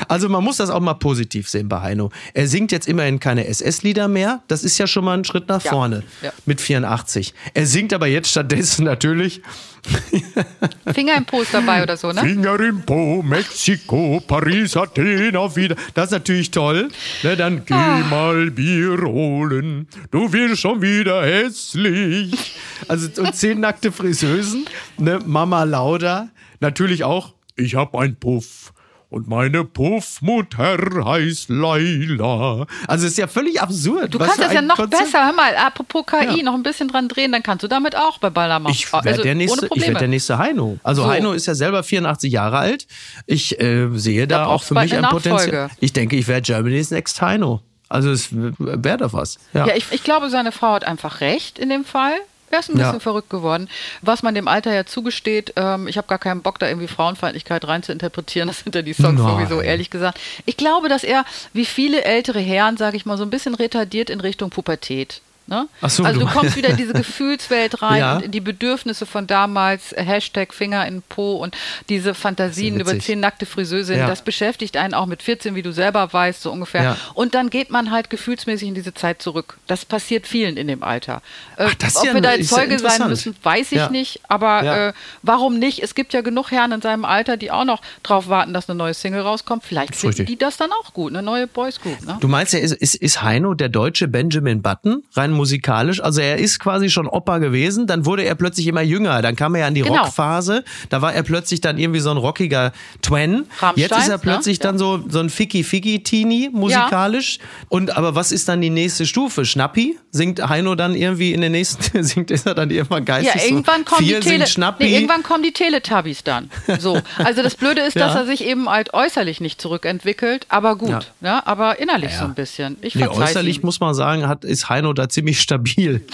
[0.08, 2.12] also man muss das auch mal positiv sehen bei Heino.
[2.34, 4.42] Er singt jetzt immerhin keine SS-Lieder mehr.
[4.48, 6.32] Das ist ja schon mal ein Schritt nach vorne ja.
[6.46, 7.34] mit 84.
[7.54, 9.42] Er singt aber jetzt stattdessen natürlich
[10.94, 12.22] Finger im Po ist dabei oder so, ne?
[12.22, 15.76] Finger im Po, Mexiko, Paris, Athen auf wieder.
[15.94, 16.90] Das ist natürlich toll.
[17.24, 18.04] Ne, dann geh ah.
[18.10, 19.88] mal Bier holen.
[20.12, 22.56] Du wirst schon wieder hässlich.
[22.88, 24.66] Also und zehn nackte Friseusen.
[24.98, 26.30] Ne, Mama Lauda.
[26.60, 27.34] Natürlich auch.
[27.56, 28.74] Ich hab ein Puff
[29.10, 32.68] und meine Puffmutter heißt Laila.
[32.88, 34.14] Also es ist ja völlig absurd.
[34.14, 35.06] Du kannst es ja noch Konzept.
[35.06, 35.26] besser.
[35.26, 36.44] Hör mal, apropos KI, ja.
[36.44, 38.72] noch ein bisschen dran drehen, dann kannst du damit auch bei Ballermann.
[38.72, 40.78] Ich werde also, der, nächste, ich werd der nächste Heino.
[40.84, 41.10] Also so.
[41.10, 42.86] Heino ist ja selber 84 Jahre alt.
[43.26, 45.70] Ich äh, sehe da, da auch für mich ein Potenzial.
[45.80, 47.62] Ich denke, ich werde Germany's Next Heino.
[47.88, 49.40] Also es wäre doch was.
[49.54, 52.14] Ja, ja ich, ich glaube, seine Frau hat einfach recht in dem Fall.
[52.52, 53.00] Er ist ein bisschen ja.
[53.00, 53.70] verrückt geworden.
[54.02, 57.68] Was man dem Alter ja zugesteht, ähm, ich habe gar keinen Bock, da irgendwie Frauenfeindlichkeit
[57.68, 58.48] rein zu interpretieren.
[58.48, 59.32] Das sind ja die Songs Nein.
[59.32, 60.20] sowieso, ehrlich gesagt.
[60.46, 64.10] Ich glaube, dass er, wie viele ältere Herren, sage ich mal, so ein bisschen retardiert
[64.10, 65.22] in Richtung Pubertät.
[65.50, 65.68] Ne?
[65.82, 68.16] So, also du, du kommst wieder in diese Gefühlswelt rein ja.
[68.16, 71.58] und in die Bedürfnisse von damals, Hashtag Finger in Po und
[71.90, 74.08] diese Fantasien über zehn nackte Friseusinnen, ja.
[74.08, 76.84] das beschäftigt einen auch mit 14, wie du selber weißt, so ungefähr.
[76.84, 76.98] Ja.
[77.16, 79.58] Und dann geht man halt gefühlsmäßig in diese Zeit zurück.
[79.68, 81.22] Das passiert vielen in dem Alter.
[81.58, 85.82] Äh, Ach, Ob wir da Zeuge sein müssen, weiß ich nicht, aber äh, warum nicht?
[85.82, 88.78] Es gibt ja genug Herren in seinem Alter, die auch noch drauf warten, dass eine
[88.78, 89.64] neue Single rauskommt.
[89.64, 92.06] Vielleicht finden die das dann auch gut, eine neue Boys Group.
[92.06, 92.18] Ne?
[92.20, 96.04] Du meinst ja, ist, ist, ist Heino der deutsche Benjamin Button, rein musikalisch.
[96.04, 99.22] Also er ist quasi schon Opa gewesen, dann wurde er plötzlich immer jünger.
[99.22, 100.04] Dann kam er ja in die genau.
[100.04, 100.64] Rockphase.
[100.90, 103.46] Da war er plötzlich dann irgendwie so ein rockiger Twen.
[103.76, 104.20] Jetzt ist er ne?
[104.22, 104.64] plötzlich ne?
[104.64, 107.38] dann so, so ein Ficky-Ficky-Teenie musikalisch.
[107.38, 107.46] Ja.
[107.70, 109.46] Und aber was ist dann die nächste Stufe?
[109.46, 109.98] Schnappi?
[110.12, 113.86] Singt Heino dann irgendwie in der nächsten, singt ist er dann irgendwann geistig Ja, irgendwann
[113.86, 114.46] so, kommen die Tele
[114.80, 116.50] nee, irgendwann kommen die Teletubbies dann.
[116.80, 117.00] So.
[117.18, 118.08] Also das Blöde ist, ja.
[118.08, 120.90] dass er sich eben halt äußerlich nicht zurückentwickelt, aber gut.
[120.90, 121.00] Ja.
[121.22, 121.48] Ne?
[121.48, 122.78] Aber innerlich so ein bisschen.
[122.82, 123.66] Ich nee, äußerlich ihm.
[123.66, 126.06] muss man sagen, hat, ist Heino da ziemlich stabil.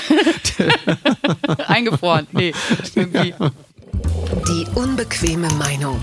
[1.67, 2.27] Eingefroren.
[2.31, 2.53] Nee,
[2.95, 3.33] irgendwie.
[4.47, 5.99] Die unbequeme Meinung.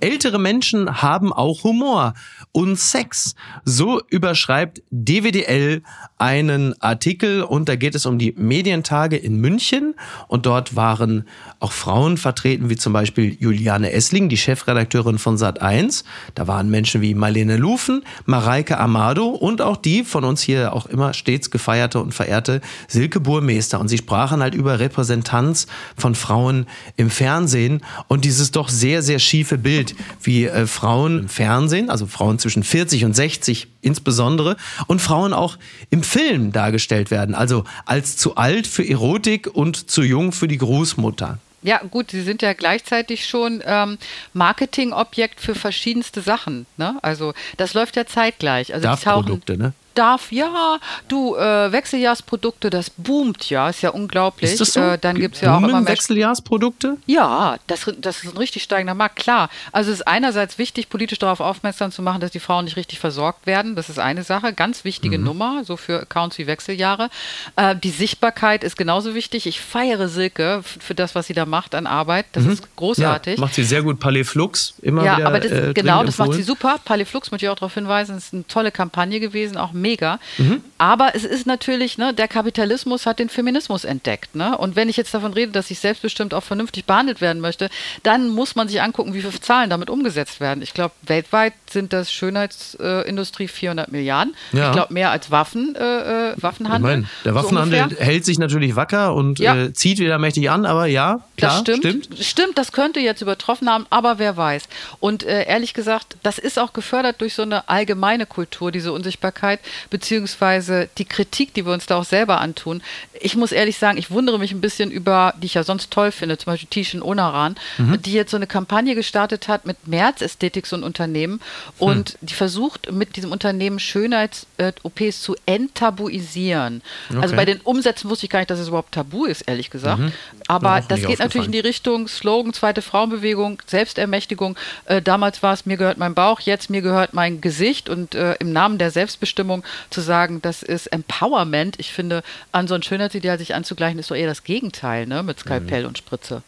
[0.00, 2.14] Ältere Menschen haben auch Humor
[2.54, 3.34] und Sex.
[3.64, 5.82] So überschreibt DWDL
[6.18, 9.94] einen Artikel und da geht es um die Medientage in München
[10.28, 11.26] und dort waren
[11.58, 16.04] auch Frauen vertreten, wie zum Beispiel Juliane Essling, die Chefredakteurin von Sat1.
[16.36, 20.86] Da waren Menschen wie Marlene Lufen, Mareike Amado und auch die von uns hier auch
[20.86, 23.80] immer stets gefeierte und verehrte Silke Burmeister.
[23.80, 29.18] Und sie sprachen halt über Repräsentanz von Frauen im Fernsehen und dieses doch sehr, sehr
[29.18, 35.00] schiefe Bild, wie äh, Frauen im Fernsehen, also Frauen zwischen 40 und 60 insbesondere, und
[35.00, 35.56] Frauen auch
[35.88, 37.34] im Film dargestellt werden.
[37.34, 41.38] Also als zu alt für Erotik und zu jung für die Großmutter.
[41.62, 43.96] Ja, gut, sie sind ja gleichzeitig schon ähm,
[44.34, 46.66] Marketingobjekt für verschiedenste Sachen.
[46.76, 46.98] Ne?
[47.00, 48.74] Also das läuft ja zeitgleich.
[48.74, 49.72] Also die tauchen, ne?
[49.94, 50.78] Darf, ja,
[51.08, 54.52] du, äh, Wechseljahrsprodukte, das boomt ja, ist ja unglaublich.
[54.52, 54.80] Ist das so?
[54.80, 56.96] Äh, dann gibt es ja auch immer mehr Wechseljahrsprodukte?
[57.06, 59.48] Ja, das, das ist ein richtig steigender Markt, klar.
[59.72, 62.98] Also es ist einerseits wichtig, politisch darauf aufmerksam zu machen, dass die Frauen nicht richtig
[62.98, 63.76] versorgt werden.
[63.76, 65.24] Das ist eine Sache, ganz wichtige mhm.
[65.24, 67.10] Nummer, so für Accounts wie Wechseljahre.
[67.56, 69.46] Äh, die Sichtbarkeit ist genauso wichtig.
[69.46, 72.26] Ich feiere Silke für das, was sie da macht an Arbeit.
[72.32, 72.52] Das mhm.
[72.52, 73.34] ist großartig.
[73.36, 74.00] Ja, macht sie sehr gut.
[74.00, 75.26] Palais Flux, immer ja, wieder.
[75.26, 76.78] Aber das, äh, genau, das macht sie super.
[76.84, 80.18] Palais Flux, möchte ich auch darauf hinweisen, ist eine tolle Kampagne gewesen, auch mega.
[80.38, 80.62] Mhm.
[80.78, 84.34] Aber es ist natürlich, ne, der Kapitalismus hat den Feminismus entdeckt.
[84.34, 84.56] Ne?
[84.56, 87.68] Und wenn ich jetzt davon rede, dass ich selbstbestimmt auch vernünftig behandelt werden möchte,
[88.02, 90.62] dann muss man sich angucken, wie viele Zahlen damit umgesetzt werden.
[90.62, 94.34] Ich glaube, weltweit sind das Schönheitsindustrie äh, 400 Milliarden.
[94.52, 94.68] Ja.
[94.68, 96.90] Ich glaube, mehr als Waffen, äh, äh Waffenhandel.
[96.90, 99.54] Ich mein, der Waffenhandel so hält sich natürlich wacker und ja.
[99.56, 102.04] äh, zieht wieder mächtig an, aber ja, klar, das stimmt.
[102.04, 102.24] stimmt.
[102.24, 104.68] Stimmt, das könnte jetzt übertroffen haben, aber wer weiß.
[105.00, 109.60] Und äh, ehrlich gesagt, das ist auch gefördert durch so eine allgemeine Kultur, diese Unsichtbarkeit,
[109.90, 112.82] beziehungsweise die Kritik, die wir uns da auch selber antun.
[113.20, 116.10] Ich muss ehrlich sagen, ich wundere mich ein bisschen über, die ich ja sonst toll
[116.10, 118.00] finde, zum Beispiel Tishin Onaran, mhm.
[118.02, 121.40] die jetzt so eine Kampagne gestartet hat mit März-Ästhetik, so ein Unternehmen,
[121.78, 122.16] und hm.
[122.22, 126.82] die versucht mit diesem Unternehmen Schönheits-OPs zu enttabuisieren.
[127.08, 127.22] Also okay.
[127.22, 130.00] Also bei den Umsätzen wusste ich gar nicht, dass es überhaupt tabu ist, ehrlich gesagt.
[130.00, 130.12] Mhm.
[130.46, 134.56] Aber das geht natürlich in die Richtung Slogan, zweite Frauenbewegung, Selbstermächtigung.
[134.84, 138.34] Äh, damals war es, mir gehört mein Bauch, jetzt mir gehört mein Gesicht und äh,
[138.34, 141.78] im Namen der Selbstbestimmung zu sagen, das ist Empowerment.
[141.78, 142.22] Ich finde,
[142.52, 145.22] an so ein Schönheitsideal sich anzugleichen, ist doch eher das Gegenteil, ne?
[145.22, 145.88] Mit Skalpell mhm.
[145.88, 146.42] und Spritze.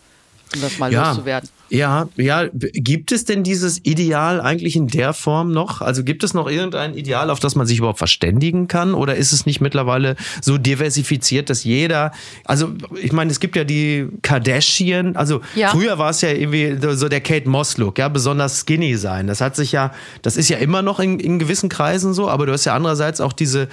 [0.55, 1.09] Um das mal ja.
[1.09, 1.49] loszuwerden.
[1.69, 5.81] Ja, ja, gibt es denn dieses Ideal eigentlich in der Form noch?
[5.81, 8.95] Also gibt es noch irgendein Ideal, auf das man sich überhaupt verständigen kann?
[8.95, 12.13] Oder ist es nicht mittlerweile so diversifiziert, dass jeder,
[12.45, 15.71] also ich meine, es gibt ja die Kardashian, also ja.
[15.71, 19.27] früher war es ja irgendwie so der Kate Moss Look, ja, besonders skinny sein.
[19.27, 22.47] Das hat sich ja, das ist ja immer noch in, in gewissen Kreisen so, aber
[22.47, 23.69] du hast ja andererseits auch diese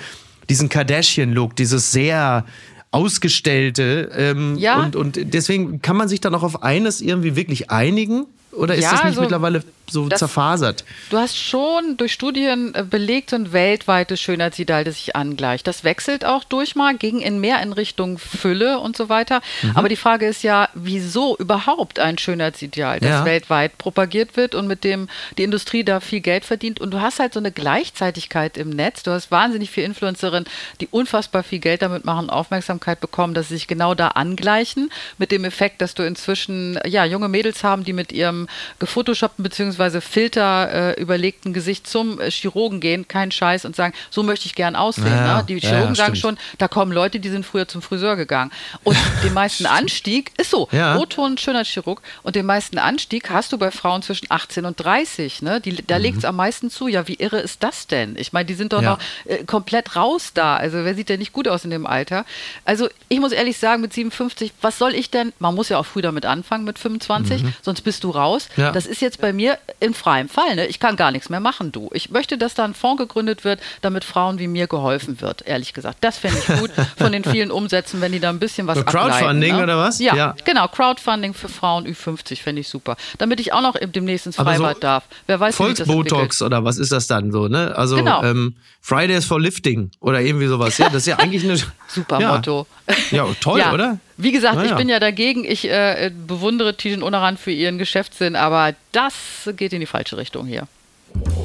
[0.50, 2.46] diesen Kardashian-Look, dieses sehr
[2.94, 4.12] ausgestellte.
[4.16, 4.82] Ähm, ja.
[4.84, 8.26] und, und deswegen kann man sich dann auch auf eines irgendwie wirklich einigen?
[8.52, 10.86] Oder ist ja, das nicht also, mittlerweile so das, zerfasert.
[11.10, 15.68] Du hast schon durch Studien äh, belegt so ein weltweites Schönheitsideal, das sich angleicht.
[15.68, 19.42] Das wechselt auch durch mal, ging in mehr in Richtung Fülle und so weiter.
[19.62, 19.72] Mhm.
[19.76, 23.26] Aber die Frage ist ja, wieso überhaupt ein Schönheitsideal, das ja.
[23.26, 26.80] weltweit propagiert wird und mit dem die Industrie da viel Geld verdient.
[26.80, 29.04] Und du hast halt so eine Gleichzeitigkeit im Netz.
[29.04, 30.48] Du hast wahnsinnig viele Influencerinnen,
[30.82, 34.92] die unfassbar viel Geld damit machen, Aufmerksamkeit bekommen, dass sie sich genau da angleichen.
[35.18, 38.48] Mit dem Effekt, dass du inzwischen ja junge Mädels haben, die mit ihrem
[38.80, 43.94] gefotoshoppten bzw beziehungsweise Filter äh, überlegten Gesicht zum äh, Chirurgen gehen, kein Scheiß und sagen,
[44.10, 45.08] so möchte ich gern aussehen.
[45.08, 45.46] Ja, ne?
[45.48, 48.52] Die Chirurgen ja, sagen schon, da kommen Leute, die sind früher zum Friseur gegangen.
[48.84, 50.98] Und den meisten Anstieg ist so, ja.
[50.98, 55.42] O-Ton, schöner Chirurg, und den meisten Anstieg hast du bei Frauen zwischen 18 und 30.
[55.42, 55.60] Ne?
[55.60, 56.04] Die, da mhm.
[56.04, 56.88] legt es am meisten zu.
[56.88, 58.16] Ja, wie irre ist das denn?
[58.18, 60.56] Ich meine, die sind doch noch äh, komplett raus da.
[60.56, 62.26] Also wer sieht denn nicht gut aus in dem Alter?
[62.66, 65.34] Also ich muss ehrlich sagen, mit 57, was soll ich denn?
[65.40, 67.54] Man muss ja auch früh damit anfangen mit 25, mhm.
[67.62, 68.50] sonst bist du raus.
[68.56, 68.72] Ja.
[68.72, 70.56] Das ist jetzt bei mir in freiem Fall.
[70.56, 70.68] Ne?
[70.68, 71.90] Ich kann gar nichts mehr machen, du.
[71.94, 75.74] Ich möchte, dass da ein Fonds gegründet wird, damit Frauen wie mir geholfen wird, ehrlich
[75.74, 75.98] gesagt.
[76.02, 78.84] Das fände ich gut von den vielen Umsätzen, wenn die da ein bisschen was so
[78.84, 79.64] Crowdfunding ne?
[79.64, 80.00] oder was?
[80.00, 80.68] Ja, ja, genau.
[80.68, 82.96] Crowdfunding für Frauen Ü50 fände ich super.
[83.18, 85.04] Damit ich auch noch demnächst ins Freibad so darf.
[85.28, 87.76] Wer weiß, Volksbotox oder was ist das dann so, ne?
[87.76, 88.24] Also genau.
[88.24, 90.78] ähm, Fridays for Lifting oder irgendwie sowas.
[90.78, 92.34] Ja, das ist ja eigentlich eine super ja.
[92.34, 92.68] Motto.
[93.12, 93.74] Ja, toll, ja.
[93.74, 94.00] oder?
[94.18, 94.72] Wie gesagt, naja.
[94.72, 95.44] ich bin ja dagegen.
[95.44, 99.14] Ich äh, bewundere Tijen Unaran für ihren Geschäftssinn, aber das
[99.56, 100.68] geht in die falsche Richtung hier.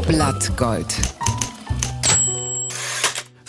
[0.06, 0.94] Blattgold.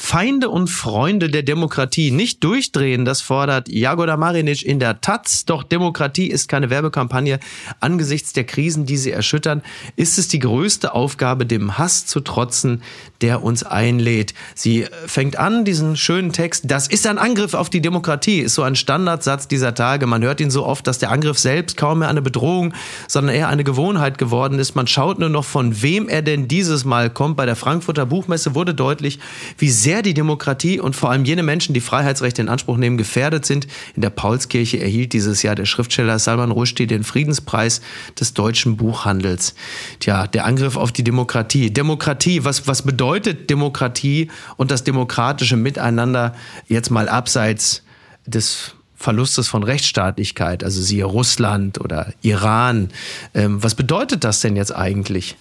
[0.09, 5.45] Feinde und Freunde der Demokratie nicht durchdrehen, das fordert Jagoda Marinic in der Taz.
[5.45, 7.39] Doch Demokratie ist keine Werbekampagne.
[7.79, 9.61] Angesichts der Krisen, die sie erschüttern,
[9.97, 12.81] ist es die größte Aufgabe, dem Hass zu trotzen,
[13.21, 14.33] der uns einlädt.
[14.55, 18.63] Sie fängt an, diesen schönen Text, das ist ein Angriff auf die Demokratie, ist so
[18.63, 20.07] ein Standardsatz dieser Tage.
[20.07, 22.73] Man hört ihn so oft, dass der Angriff selbst kaum mehr eine Bedrohung,
[23.07, 24.73] sondern eher eine Gewohnheit geworden ist.
[24.73, 27.37] Man schaut nur noch, von wem er denn dieses Mal kommt.
[27.37, 29.19] Bei der Frankfurter Buchmesse wurde deutlich,
[29.59, 32.97] wie sehr sehr die Demokratie und vor allem jene Menschen, die Freiheitsrechte in Anspruch nehmen,
[32.97, 33.67] gefährdet sind.
[33.97, 37.81] In der Paulskirche erhielt dieses Jahr der Schriftsteller Salman Rushdie den Friedenspreis
[38.17, 39.55] des deutschen Buchhandels.
[39.99, 41.69] Tja, der Angriff auf die Demokratie.
[41.69, 46.33] Demokratie, was, was bedeutet Demokratie und das demokratische Miteinander
[46.69, 47.83] jetzt mal abseits
[48.25, 52.89] des Verlustes von Rechtsstaatlichkeit, also siehe Russland oder Iran.
[53.33, 55.35] Ähm, was bedeutet das denn jetzt eigentlich?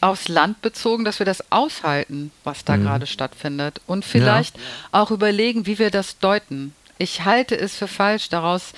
[0.00, 2.82] Aufs Land bezogen, dass wir das aushalten, was da mhm.
[2.82, 4.62] gerade stattfindet und vielleicht ja.
[4.92, 6.74] auch überlegen, wie wir das deuten.
[7.00, 8.72] Ich halte es für falsch, daraus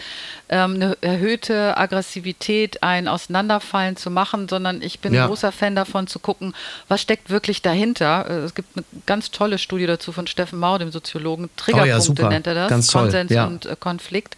[0.50, 5.22] ähm, eine erhöhte Aggressivität, ein Auseinanderfallen zu machen, sondern ich bin ja.
[5.22, 6.54] ein großer Fan davon zu gucken,
[6.88, 8.26] was steckt wirklich dahinter.
[8.28, 11.48] Äh, es gibt eine ganz tolle Studie dazu von Steffen Mau, dem Soziologen.
[11.56, 12.68] Triggerpunkte oh ja, nennt er das.
[12.68, 13.46] Ganz Konsens ja.
[13.46, 14.36] und äh, Konflikt.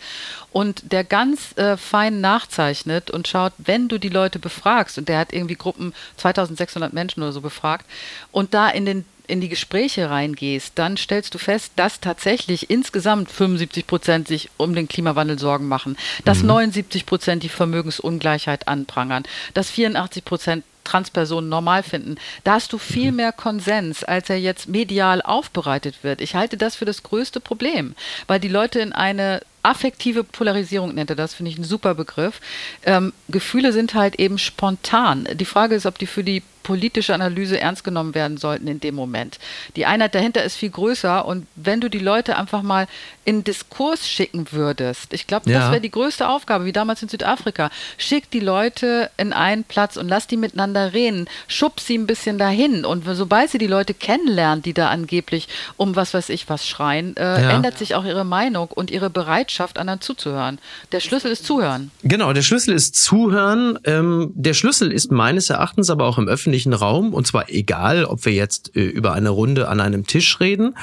[0.53, 5.19] Und der ganz äh, fein nachzeichnet und schaut, wenn du die Leute befragst, und der
[5.19, 7.87] hat irgendwie Gruppen 2600 Menschen oder so befragt,
[8.31, 13.31] und da in den in die Gespräche reingehst, dann stellst du fest, dass tatsächlich insgesamt
[13.31, 16.49] 75 Prozent sich um den Klimawandel Sorgen machen, dass mhm.
[16.49, 19.23] 79 Prozent die Vermögensungleichheit anprangern,
[19.55, 22.17] dass 84 Prozent Transpersonen normal finden.
[22.45, 23.17] Da hast du viel mhm.
[23.17, 26.21] mehr Konsens, als er jetzt medial aufbereitet wird.
[26.21, 27.95] Ich halte das für das größte Problem,
[28.27, 32.41] weil die Leute in eine affektive Polarisierung nennt er das, finde ich ein super Begriff.
[32.85, 35.29] Ähm, Gefühle sind halt eben spontan.
[35.35, 38.95] Die Frage ist, ob die für die politische Analyse ernst genommen werden sollten in dem
[38.95, 39.39] Moment.
[39.77, 42.87] Die Einheit dahinter ist viel größer und wenn du die Leute einfach mal
[43.25, 45.61] in Diskurs schicken würdest, ich glaube, ja.
[45.61, 47.71] das wäre die größte Aufgabe, wie damals in Südafrika.
[47.99, 52.39] Schick die Leute in einen Platz und lass die miteinander reden, schub sie ein bisschen
[52.39, 56.67] dahin und sobald sie die Leute kennenlernen, die da angeblich um was weiß ich was
[56.67, 57.51] schreien, äh, ja.
[57.51, 60.59] ändert sich auch ihre Meinung und ihre Bereitschaft, anderen zuzuhören.
[60.93, 61.91] Der Schlüssel ist Zuhören.
[62.03, 63.79] Genau, der Schlüssel ist Zuhören.
[63.85, 68.05] Ähm, der Schlüssel ist meines Erachtens aber auch im öffentlichen öffentlichen Raum und zwar egal,
[68.05, 70.77] ob wir jetzt äh, über eine Runde an einem Tisch reden,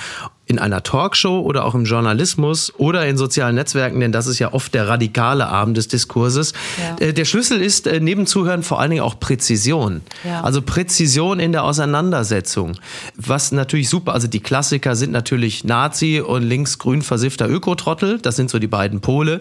[0.47, 4.51] in einer Talkshow oder auch im Journalismus oder in sozialen Netzwerken, denn das ist ja
[4.51, 6.53] oft der radikale Arm des Diskurses.
[6.79, 7.05] Ja.
[7.05, 10.01] Äh, der Schlüssel ist äh, neben Zuhören vor allen Dingen auch Präzision.
[10.23, 10.41] Ja.
[10.41, 12.73] Also Präzision in der Auseinandersetzung.
[13.15, 18.49] Was natürlich super, also die Klassiker sind natürlich Nazi und linksgrün versiffter Ökotrottel, das sind
[18.49, 19.39] so die beiden Pole.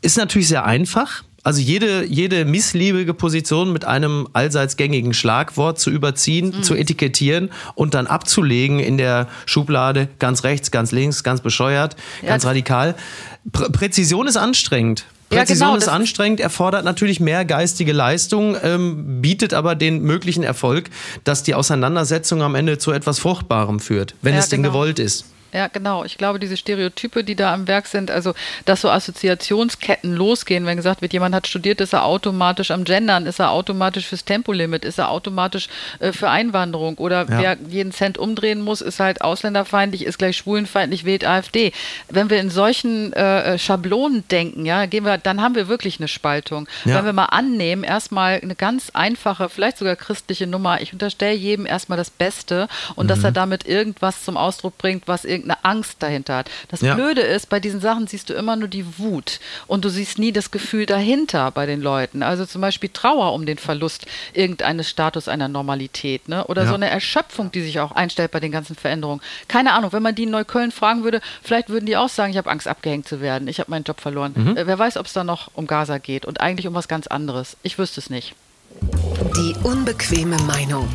[0.00, 5.90] Ist natürlich sehr einfach, also jede, jede missliebige Position mit einem allseits gängigen Schlagwort zu
[5.90, 6.62] überziehen, mhm.
[6.62, 12.28] zu etikettieren und dann abzulegen in der Schublade, ganz rechts, ganz links, ganz bescheuert, ja,
[12.28, 12.94] ganz radikal.
[13.52, 15.06] Prä Präzision ist anstrengend.
[15.28, 20.42] Präzision ja, genau, ist anstrengend, erfordert natürlich mehr geistige Leistung, ähm, bietet aber den möglichen
[20.42, 20.88] Erfolg,
[21.24, 24.72] dass die Auseinandersetzung am Ende zu etwas Fruchtbarem führt, wenn ja, es denn genau.
[24.72, 25.26] gewollt ist.
[25.52, 26.04] Ja, genau.
[26.04, 28.34] Ich glaube, diese Stereotype, die da am Werk sind, also
[28.66, 33.24] dass so Assoziationsketten losgehen, wenn gesagt wird, jemand hat studiert, ist er automatisch am Gendern,
[33.24, 35.68] ist er automatisch fürs Tempolimit, ist er automatisch
[36.00, 37.38] äh, für Einwanderung oder ja.
[37.40, 41.72] wer jeden Cent umdrehen muss, ist halt ausländerfeindlich, ist gleich schwulenfeindlich, wählt AfD.
[42.10, 45.98] Wenn wir in solchen äh, äh, Schablonen denken, ja, gehen wir, dann haben wir wirklich
[45.98, 46.68] eine Spaltung.
[46.84, 46.96] Ja.
[46.96, 51.64] Wenn wir mal annehmen, erstmal eine ganz einfache, vielleicht sogar christliche Nummer, ich unterstelle jedem
[51.64, 53.08] erstmal das Beste und mhm.
[53.08, 56.50] dass er damit irgendwas zum Ausdruck bringt, was irgendwie irgendeine Angst dahinter hat.
[56.68, 56.94] Das ja.
[56.94, 60.32] Blöde ist, bei diesen Sachen siehst du immer nur die Wut und du siehst nie
[60.32, 62.22] das Gefühl dahinter bei den Leuten.
[62.22, 66.44] Also zum Beispiel Trauer um den Verlust irgendeines Status einer Normalität ne?
[66.46, 66.68] oder ja.
[66.68, 69.20] so eine Erschöpfung, die sich auch einstellt bei den ganzen Veränderungen.
[69.46, 72.38] Keine Ahnung, wenn man die in Neukölln fragen würde, vielleicht würden die auch sagen, ich
[72.38, 74.32] habe Angst abgehängt zu werden, ich habe meinen Job verloren.
[74.34, 74.56] Mhm.
[74.56, 77.06] Äh, wer weiß, ob es da noch um Gaza geht und eigentlich um was ganz
[77.06, 77.56] anderes.
[77.62, 78.34] Ich wüsste es nicht.
[79.36, 80.88] Die unbequeme Meinung.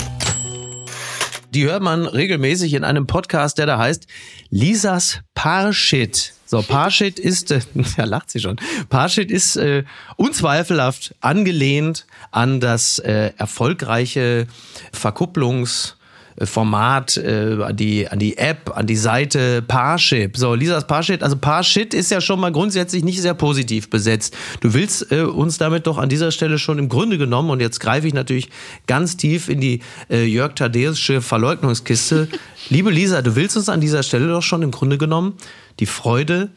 [1.53, 4.07] Die hört man regelmäßig in einem Podcast, der da heißt
[4.49, 6.33] Lisas Parshit.
[6.47, 7.59] So, Parshit ist, äh,
[7.97, 8.55] ja, lacht sie schon.
[8.89, 9.83] Parshit ist äh,
[10.15, 14.47] unzweifelhaft angelehnt an das äh, erfolgreiche
[14.91, 15.93] Verkupplungs-
[16.41, 20.37] Format, äh, an, die, an die App, an die Seite Parship.
[20.37, 24.35] So, Lisas Parshit, also Parshit ist ja schon mal grundsätzlich nicht sehr positiv besetzt.
[24.61, 27.79] Du willst äh, uns damit doch an dieser Stelle schon im Grunde genommen, und jetzt
[27.79, 28.49] greife ich natürlich
[28.87, 32.27] ganz tief in die äh, Jörg Thaddeusche Verleugnungskiste.
[32.69, 35.33] Liebe Lisa, du willst uns an dieser Stelle doch schon im Grunde genommen
[35.79, 36.49] die Freude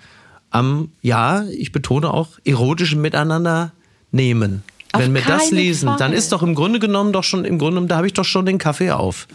[0.50, 3.72] am, ja, ich betone auch, erotischen Miteinander
[4.10, 4.62] nehmen.
[4.96, 5.98] Wenn wir das lesen, Fall.
[5.98, 8.24] dann ist doch im Grunde genommen doch schon, im Grunde genommen, da habe ich doch
[8.24, 9.26] schon den Kaffee auf.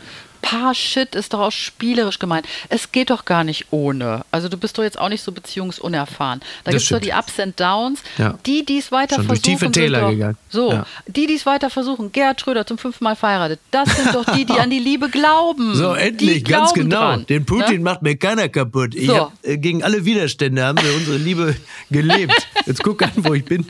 [0.41, 2.47] Paar Shit ist doch auch spielerisch gemeint.
[2.69, 4.25] Es geht doch gar nicht ohne.
[4.31, 6.41] Also du bist doch jetzt auch nicht so beziehungsunerfahren.
[6.63, 8.01] Da gibt es doch die Ups and Downs.
[8.17, 8.37] Ja.
[8.45, 9.43] Die, die es weiter Schon versuchen.
[9.43, 10.37] Durch tiefe Täler doch, gegangen.
[10.49, 10.85] So, ja.
[11.07, 12.11] die, die es weiter versuchen.
[12.11, 13.59] Gerd Schröder zum fünften Mal verheiratet.
[13.71, 15.75] Das sind doch die, die an die Liebe glauben.
[15.75, 16.99] So, endlich, ganz genau.
[16.99, 17.79] Dran, Den Putin ne?
[17.79, 18.95] macht mir keiner kaputt.
[18.97, 19.15] So.
[19.15, 21.55] hab, äh, gegen alle Widerstände haben wir unsere Liebe
[21.89, 22.47] gelebt.
[22.65, 23.65] Jetzt guck an, wo ich bin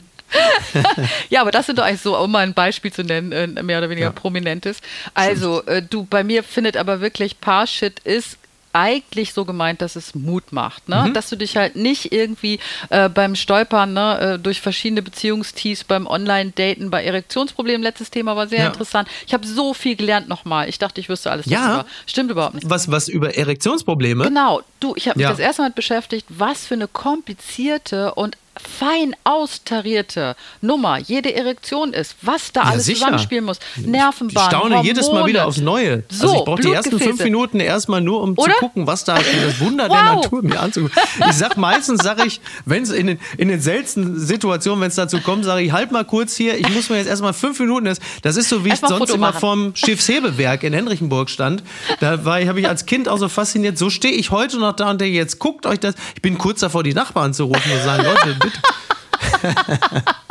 [1.29, 3.77] ja, aber das sind doch eigentlich so, um mal ein Beispiel zu nennen, äh, mehr
[3.79, 4.11] oder weniger ja.
[4.11, 4.79] prominentes.
[5.13, 8.37] Also, äh, du, bei mir findet aber wirklich Parshit ist
[8.73, 11.05] eigentlich so gemeint, dass es Mut macht, ne?
[11.07, 11.13] Mhm.
[11.13, 16.07] dass du dich halt nicht irgendwie äh, beim Stolpern ne, äh, durch verschiedene Beziehungstiefs, beim
[16.07, 18.67] Online-Daten, bei Erektionsproblemen, letztes Thema war sehr ja.
[18.67, 19.09] interessant.
[19.27, 20.69] Ich habe so viel gelernt nochmal.
[20.69, 21.67] Ich dachte, ich wüsste alles ja.
[21.67, 21.85] darüber.
[22.05, 22.69] Stimmt überhaupt nicht.
[22.69, 24.25] Was, was über Erektionsprobleme?
[24.25, 24.61] Genau.
[24.79, 25.29] Du, ich habe mich ja.
[25.29, 32.15] das erste Mal beschäftigt, was für eine komplizierte und fein austarierte Nummer jede Erektion ist,
[32.21, 32.99] was da ja, alles sicher.
[32.99, 33.59] zusammenspielen muss.
[33.77, 34.87] Nervenbahn, Ich staune Hormone.
[34.87, 36.03] jedes Mal wieder aufs Neue.
[36.09, 38.53] So, also ich brauche die ersten fünf Minuten erstmal nur, um Oder?
[38.53, 39.95] zu gucken, was da für das Wunder wow.
[39.95, 41.01] der Natur mir anzugucken.
[41.29, 44.95] Ich sag meistens, sage ich, wenn es in den, in den seltensten Situationen, wenn es
[44.95, 47.85] dazu kommt, sage ich, halt mal kurz hier, ich muss mir jetzt erstmal fünf Minuten,
[47.85, 51.63] das, das ist so, wie Erst ich sonst immer vorm Schiffshebewerk in Henrichenburg stand.
[51.99, 54.73] Da war ich, habe ich als Kind auch so fasziniert, so stehe ich heute noch
[54.73, 55.95] da und denke, jetzt guckt euch das.
[56.15, 58.61] Ich bin kurz davor, die Nachbarn zu rufen und sagen, Leute, bitte.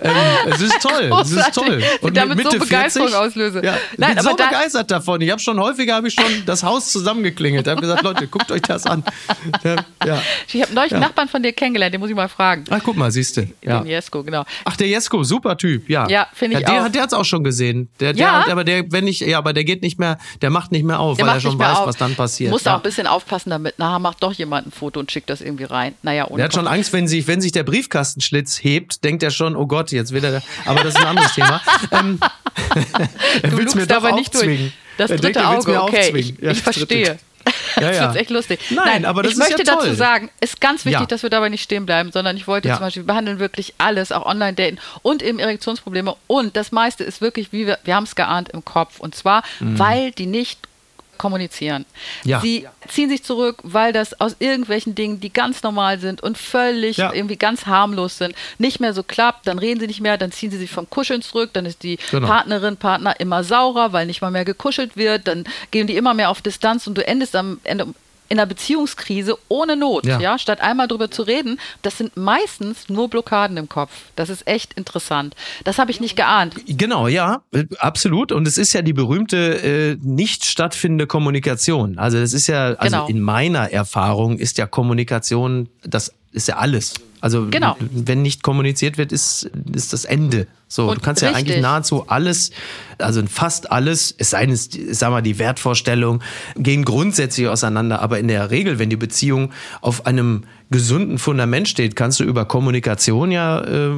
[0.00, 1.82] ähm, es ist toll, es ist toll.
[2.00, 3.64] Und damit Mitte so Begeisterung 40, auslöse.
[3.64, 5.20] Ja, ich Nein, bin so begeistert davon.
[5.20, 7.66] Ich habe schon häufiger habe ich schon das Haus zusammengeklingelt.
[7.66, 9.04] Ich habe gesagt, Leute, guckt euch das an.
[10.06, 10.22] Ja.
[10.52, 10.96] Ich habe neulich ja.
[10.96, 12.64] einen Nachbarn von dir kennengelernt, den muss ich mal fragen.
[12.70, 13.46] Ach, guck mal, siehst du.
[13.62, 13.80] Ja.
[13.80, 14.44] Den Jesko, genau.
[14.64, 16.08] Ach, der Jesko, super Typ, ja.
[16.08, 16.88] Ja, finde ich ja, der, auch.
[16.88, 17.88] Der hat es auch schon gesehen.
[18.00, 18.46] Der, der, ja.
[18.48, 21.18] aber der, wenn ich, ja, aber der geht nicht mehr, der macht nicht mehr auf,
[21.18, 21.86] der weil er schon weiß, auf.
[21.86, 22.50] was dann passiert.
[22.50, 23.78] Muss auch ein bisschen aufpassen damit.
[23.78, 25.94] Nachher macht doch jemand ein Foto und schickt das irgendwie rein.
[26.02, 29.30] Naja, ohne Der hat schon Angst, wenn sich, wenn sich der Briefkastenschlitz hebt, denkt er
[29.30, 30.42] schon, oh Gott, jetzt will er.
[30.64, 31.60] Aber das ist ein anderes Thema.
[31.92, 32.20] Ähm,
[33.42, 34.72] er will es mir aber nicht durch.
[34.96, 37.18] Das dritte denkt, Auge, okay, ich, ja, ich verstehe.
[37.46, 38.08] Ja, das ja.
[38.08, 38.60] wird echt lustig.
[38.70, 41.06] Nein, Nein aber das ich möchte ja dazu sagen, ist ganz wichtig, ja.
[41.06, 44.12] dass wir dabei nicht stehen bleiben, sondern ich wollte zum Beispiel, wir behandeln wirklich alles,
[44.12, 46.14] auch Online-Daten und eben Erektionsprobleme.
[46.26, 49.00] Und das meiste ist wirklich, wie wir, wir haben es geahnt, im Kopf.
[49.00, 49.78] Und zwar, mhm.
[49.78, 50.58] weil die nicht
[51.20, 51.84] kommunizieren.
[52.24, 52.40] Ja.
[52.40, 56.96] Sie ziehen sich zurück, weil das aus irgendwelchen Dingen, die ganz normal sind und völlig
[56.96, 57.12] ja.
[57.12, 59.46] irgendwie ganz harmlos sind, nicht mehr so klappt.
[59.46, 61.98] Dann reden sie nicht mehr, dann ziehen sie sich vom Kuscheln zurück, dann ist die
[62.10, 62.26] genau.
[62.26, 66.30] Partnerin, Partner immer saurer, weil nicht mal mehr gekuschelt wird, dann gehen die immer mehr
[66.30, 67.88] auf Distanz und du endest am Ende
[68.30, 70.20] in einer Beziehungskrise ohne Not, ja.
[70.20, 73.90] ja, statt einmal drüber zu reden, das sind meistens nur Blockaden im Kopf.
[74.16, 75.34] Das ist echt interessant.
[75.64, 76.54] Das habe ich nicht geahnt.
[76.66, 77.42] Genau, ja,
[77.78, 78.32] absolut.
[78.32, 81.98] Und es ist ja die berühmte äh, nicht stattfindende Kommunikation.
[81.98, 83.08] Also es ist ja, also genau.
[83.08, 86.94] in meiner Erfahrung ist ja Kommunikation das ist ja alles.
[87.20, 87.76] Also genau.
[87.80, 90.46] wenn nicht kommuniziert wird, ist, ist das Ende.
[90.68, 91.32] So, und du kannst richtig.
[91.32, 92.52] ja eigentlich nahezu alles,
[92.98, 96.22] also fast alles, es sei denn, sag mal, die Wertvorstellungen
[96.56, 101.96] gehen grundsätzlich auseinander, aber in der Regel, wenn die Beziehung auf einem gesunden Fundament steht,
[101.96, 103.90] kannst du über Kommunikation ja, äh,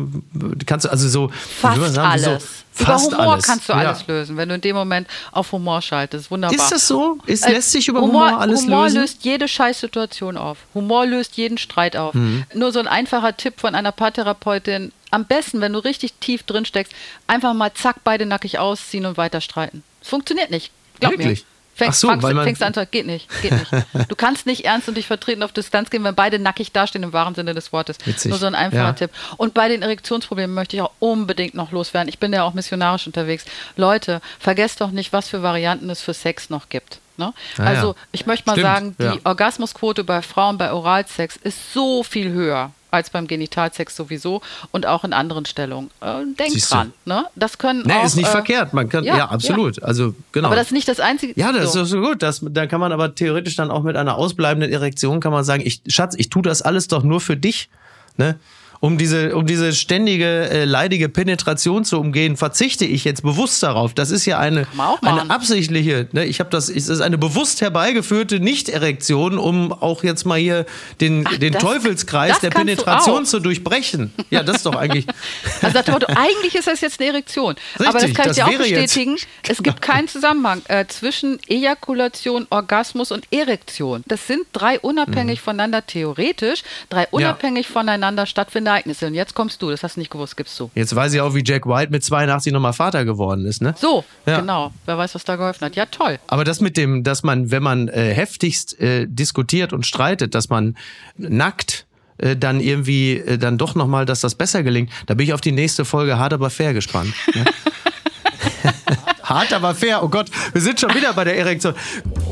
[0.65, 2.25] kannst du also so, fast sagen, alles.
[2.25, 3.45] So, fast über Humor alles.
[3.45, 4.15] kannst du alles ja.
[4.15, 6.31] lösen, wenn du in dem Moment auf Humor schaltest.
[6.31, 6.57] Wunderbar.
[6.57, 7.19] Ist das so?
[7.27, 8.95] Ist, äh, lässt sich über Humor, Humor alles Humor lösen?
[8.95, 10.59] Humor löst jede Scheißsituation auf.
[10.75, 12.15] Humor löst jeden Streit auf.
[12.15, 12.45] Mhm.
[12.55, 14.93] Nur so ein einfacher Tipp von einer Paartherapeutin.
[15.11, 16.95] Am besten, wenn du richtig tief drin steckst,
[17.27, 19.83] einfach mal zack, beide nackig ausziehen und weiter streiten.
[20.01, 20.71] Es funktioniert nicht.
[21.01, 21.41] Glaub Wirklich?
[21.41, 21.52] mir.
[21.75, 23.71] Fängst, so, fangst, fängst an, geht nicht, geht nicht.
[24.09, 27.13] Du kannst nicht ernst und dich vertreten auf Distanz gehen, wenn beide nackig dastehen im
[27.15, 27.97] wahren Sinne des Wortes.
[28.05, 28.31] Witzig.
[28.31, 28.93] Nur so ein einfacher ja.
[28.93, 29.11] Tipp.
[29.39, 32.09] Und bei den Erektionsproblemen möchte ich auch unbedingt noch loswerden.
[32.09, 33.47] Ich bin ja auch missionarisch unterwegs.
[33.77, 37.01] Leute, vergesst doch nicht, was für Varianten es für Sex noch gibt.
[37.17, 37.33] Ne?
[37.57, 39.17] Ja, also ich möchte mal Stimmt, sagen, die ja.
[39.25, 45.03] Orgasmusquote bei Frauen bei Oralsex ist so viel höher als beim Genitalsex sowieso und auch
[45.03, 45.91] in anderen Stellungen.
[46.01, 46.93] Äh, denk Siehst dran.
[47.05, 47.25] Ne?
[47.35, 48.75] Das können nee, auch, ist nicht äh, verkehrt.
[48.75, 49.79] Man kann, ja, ja absolut.
[49.79, 49.85] Ja.
[49.85, 50.49] Also, genau.
[50.49, 51.33] Aber das ist nicht das Einzige.
[51.37, 51.83] Ja, das so.
[51.83, 52.23] ist so gut.
[52.23, 55.63] Das, da kann man aber theoretisch dann auch mit einer ausbleibenden Erektion kann man sagen,
[55.65, 57.71] ich, Schatz, ich tue das alles doch nur für dich.
[58.19, 58.39] Ne?
[58.83, 63.95] Um diese, um diese ständige äh, leidige Penetration zu umgehen, verzichte ich jetzt bewusst darauf.
[63.95, 64.67] Das ist ja eine,
[65.03, 70.27] eine absichtliche, ne, ich habe das, es ist eine bewusst herbeigeführte Nicht-Erektion, um auch jetzt
[70.27, 70.67] mal hier
[71.01, 74.13] den, Ach, den das, Teufelskreis das der Penetration zu durchbrechen.
[74.31, 75.07] Ja, das ist doch eigentlich.
[75.63, 77.55] also das Motto, eigentlich ist das jetzt eine Erektion.
[77.75, 79.13] Richtig, Aber das kann ich dir auch bestätigen.
[79.13, 84.03] Jetzt, es gibt keinen Zusammenhang äh, zwischen Ejakulation, Orgasmus und Erektion.
[84.09, 85.45] Das sind drei unabhängig mhm.
[85.45, 87.73] voneinander theoretisch, drei unabhängig ja.
[87.73, 89.07] voneinander stattfindende Ereignisse.
[89.07, 90.71] Und jetzt kommst du, das hast du nicht gewusst, gibst du.
[90.75, 93.75] Jetzt weiß ich auch, wie Jack White mit 82 nochmal Vater geworden ist, ne?
[93.79, 94.41] So, ja.
[94.41, 94.73] genau.
[94.87, 95.77] Wer weiß, was da geholfen hat.
[95.77, 96.19] Ja, toll.
[96.27, 100.49] Aber das mit dem, dass man, wenn man äh, heftigst äh, diskutiert und streitet, dass
[100.49, 100.77] man
[101.17, 101.87] nackt
[102.19, 105.41] äh, dann irgendwie äh, dann doch nochmal, dass das besser gelingt, da bin ich auf
[105.41, 107.15] die nächste Folge hart aber fair gespannt.
[107.35, 107.45] Ne?
[109.23, 111.75] hart aber fair, oh Gott, wir sind schon wieder bei der Erektion.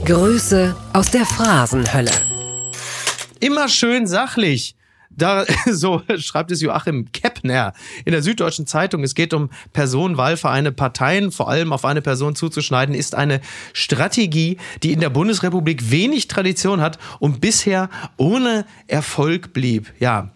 [0.04, 2.12] Grüße aus der Phrasenhölle.
[3.40, 4.74] Immer schön sachlich.
[5.10, 7.72] Da, so schreibt es Joachim Keppner
[8.04, 9.02] in der Süddeutschen Zeitung.
[9.02, 13.40] Es geht um Personenwahlvereine, Parteien, vor allem auf eine Person zuzuschneiden, ist eine
[13.72, 19.92] Strategie, die in der Bundesrepublik wenig Tradition hat und bisher ohne Erfolg blieb.
[19.98, 20.30] Ja,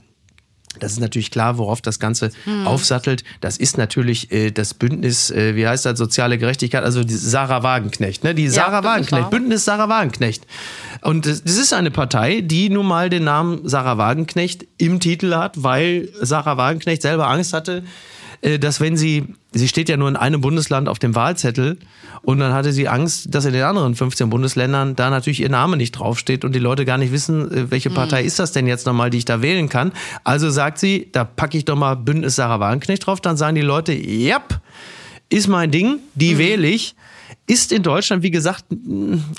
[0.81, 2.67] das ist natürlich klar, worauf das Ganze hm.
[2.67, 3.25] aufsattelt.
[3.41, 7.63] Das ist natürlich äh, das Bündnis, äh, wie heißt das, soziale Gerechtigkeit, also die Sarah
[7.63, 8.35] Wagenknecht, ne?
[8.35, 10.47] Die Sarah ja, Wagenknecht, Bündnis Sarah Wagenknecht.
[11.03, 15.35] Und das, das ist eine Partei, die nun mal den Namen Sarah Wagenknecht im Titel
[15.35, 17.85] hat, weil Sarah Wagenknecht selber Angst hatte,
[18.59, 21.79] dass wenn sie, sie steht ja nur in einem Bundesland auf dem Wahlzettel
[22.23, 25.79] und dann hatte sie Angst, dass in den anderen 15 Bundesländern da natürlich ihr Name
[25.79, 27.97] nicht draufsteht und die Leute gar nicht wissen, äh, welche hm.
[27.97, 28.27] Partei mhm.
[28.27, 29.93] ist das denn jetzt nochmal, die ich da wählen kann.
[30.25, 33.63] Also sagt sie, da packe ich doch mal Bündnis Sarah Wagenknecht drauf, dann sagen die
[33.63, 34.61] Leute, yep,
[35.31, 36.39] ist mein Ding, die mhm.
[36.39, 36.95] wähle ich.
[37.47, 38.65] Ist in Deutschland, wie gesagt,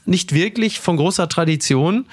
[0.06, 2.06] nicht wirklich von großer Tradition,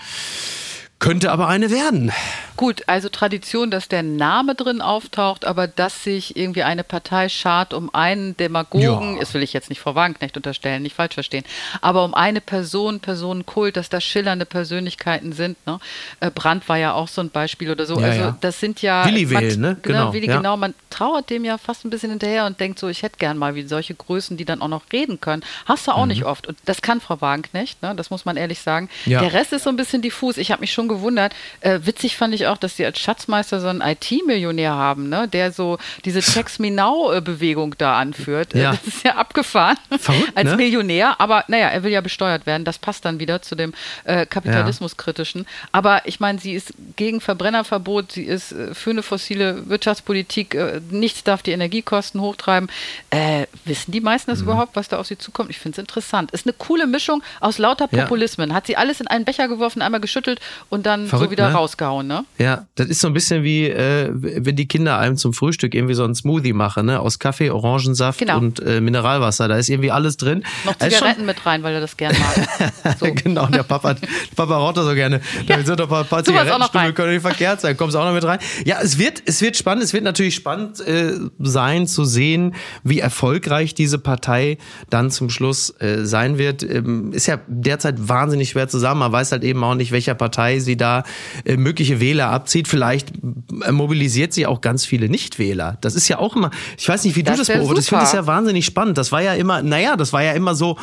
[1.02, 2.12] könnte aber eine werden.
[2.56, 7.74] Gut, also Tradition, dass der Name drin auftaucht, aber dass sich irgendwie eine Partei schart
[7.74, 9.18] um einen Demagogen, ja.
[9.18, 11.42] das will ich jetzt nicht Frau Wagenknecht unterstellen, nicht falsch verstehen,
[11.80, 15.56] aber um eine Person, Personenkult, dass da schillernde Persönlichkeiten sind.
[15.66, 15.80] Ne?
[16.20, 17.98] Äh, Brandt war ja auch so ein Beispiel oder so.
[17.98, 18.38] Ja, also ja.
[18.40, 19.04] das sind ja.
[19.04, 19.76] Willi wählen, ne?
[19.82, 20.56] Genau, genau, Willi, genau.
[20.56, 23.56] Man trauert dem ja fast ein bisschen hinterher und denkt so, ich hätte gern mal
[23.56, 25.42] wie solche Größen, die dann auch noch reden können.
[25.64, 26.08] Hast du auch mhm.
[26.08, 26.46] nicht oft.
[26.46, 27.92] Und das kann Frau Wagenknecht, ne?
[27.96, 28.88] das muss man ehrlich sagen.
[29.04, 30.36] Der Rest ist so ein bisschen diffus.
[30.36, 31.34] Ich habe mich schon gewundert.
[31.60, 35.28] Äh, witzig fand ich auch, dass sie als Schatzmeister so einen IT-Millionär haben, ne?
[35.28, 38.54] der so diese Text Me Now-Bewegung da anführt.
[38.54, 38.72] Ja.
[38.72, 40.56] Das ist ja abgefahren Verrückt, als ne?
[40.56, 42.64] Millionär, aber naja, er will ja besteuert werden.
[42.64, 43.72] Das passt dann wieder zu dem
[44.04, 45.46] äh, Kapitalismuskritischen.
[45.72, 50.80] Aber ich meine, sie ist gegen Verbrennerverbot, sie ist äh, für eine fossile Wirtschaftspolitik, äh,
[50.90, 52.68] nichts darf die Energiekosten hochtreiben.
[53.10, 54.46] Äh, wissen die meisten das mhm.
[54.46, 55.50] überhaupt, was da auf sie zukommt?
[55.50, 56.30] Ich finde es interessant.
[56.32, 58.50] Ist eine coole Mischung aus lauter Populismen.
[58.50, 58.56] Ja.
[58.56, 61.54] Hat sie alles in einen Becher geworfen, einmal geschüttelt und dann Verrückt, so wieder ne?
[61.54, 62.24] rausgehauen, ne?
[62.38, 65.94] Ja, das ist so ein bisschen wie, äh, wenn die Kinder einem zum Frühstück irgendwie
[65.94, 67.00] so einen Smoothie machen, ne?
[67.00, 68.38] Aus Kaffee, Orangensaft genau.
[68.38, 69.48] und äh, Mineralwasser.
[69.48, 70.44] Da ist irgendwie alles drin.
[70.64, 71.26] Noch Zigaretten schon...
[71.26, 72.72] mit rein, weil er das gerne mag.
[72.98, 73.06] So.
[73.14, 73.94] genau, der Papa,
[74.36, 75.20] Papa raucht das so gerne.
[75.46, 77.76] Da sind doch ein paar, paar Zigarettenstummel, können nicht verkehrt sein.
[77.76, 78.38] Kommst auch noch mit rein.
[78.64, 79.84] Ja, es wird, es wird spannend.
[79.84, 84.58] Es wird natürlich spannend äh, sein zu sehen, wie erfolgreich diese Partei
[84.90, 86.62] dann zum Schluss äh, sein wird.
[86.62, 89.00] Ähm, ist ja derzeit wahnsinnig schwer zusammen.
[89.00, 91.04] Man weiß halt eben auch nicht, welcher Partei sie da
[91.44, 92.68] äh, mögliche Wähler abzieht.
[92.68, 93.12] Vielleicht
[93.70, 95.78] mobilisiert sie auch ganz viele Nichtwähler.
[95.80, 97.78] Das ist ja auch immer, ich weiß nicht, wie das du das beobachtest.
[97.78, 98.98] Ich finde das ja wahnsinnig spannend.
[98.98, 100.78] Das war ja immer, naja, das war ja immer so,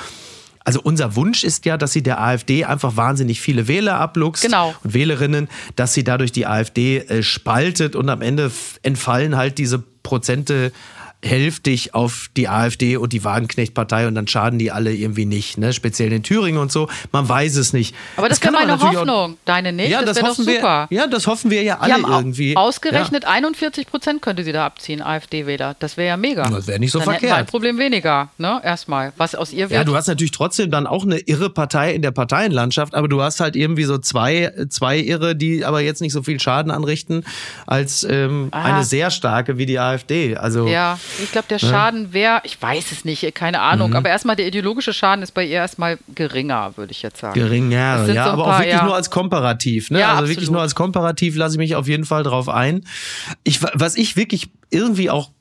[0.66, 4.76] also unser Wunsch ist ja, dass sie der AfD einfach wahnsinnig viele Wähler abluchst genau.
[4.84, 8.52] und Wählerinnen, dass sie dadurch die AfD äh, spaltet und am Ende
[8.84, 10.72] entfallen halt diese Prozente
[11.24, 15.74] hälftig auf die AfD und die Wagenknecht-Partei und dann schaden die alle irgendwie nicht, ne?
[15.74, 16.88] speziell in Thüringen und so.
[17.12, 17.94] Man weiß es nicht.
[18.16, 19.90] Aber das, das wäre meine Hoffnung, auch, deine nicht.
[19.90, 20.88] Ja, das, das hoffen wir.
[20.90, 22.56] Ja, das hoffen wir ja alle irgendwie.
[22.56, 23.30] Ausgerechnet ja.
[23.30, 25.76] 41 Prozent könnte sie da abziehen, AfD-Wähler.
[25.80, 26.50] Das wäre ja mega.
[26.50, 27.34] Das wäre nicht so dann verkehrt.
[27.34, 28.62] ein Problem weniger, ne?
[28.64, 29.72] Erstmal, was aus ihr wird.
[29.72, 33.22] Ja, du hast natürlich trotzdem dann auch eine irre Partei in der Parteienlandschaft, aber du
[33.22, 37.26] hast halt irgendwie so zwei, zwei irre, die aber jetzt nicht so viel Schaden anrichten
[37.68, 40.38] als ähm, eine sehr starke wie die AfD.
[40.38, 40.98] Also ja.
[41.24, 43.96] Ich glaube, der Schaden wäre, ich weiß es nicht, keine Ahnung, mhm.
[43.96, 47.34] aber erstmal der ideologische Schaden ist bei ihr erstmal geringer, würde ich jetzt sagen.
[47.34, 48.86] Geringer, ja, so aber paar, auch wirklich ja.
[48.86, 49.90] nur als komparativ.
[49.90, 50.00] Ne?
[50.00, 50.30] Ja, also absolut.
[50.38, 52.86] wirklich nur als komparativ lasse ich mich auf jeden Fall drauf ein.
[53.44, 55.32] Ich, was ich wirklich irgendwie auch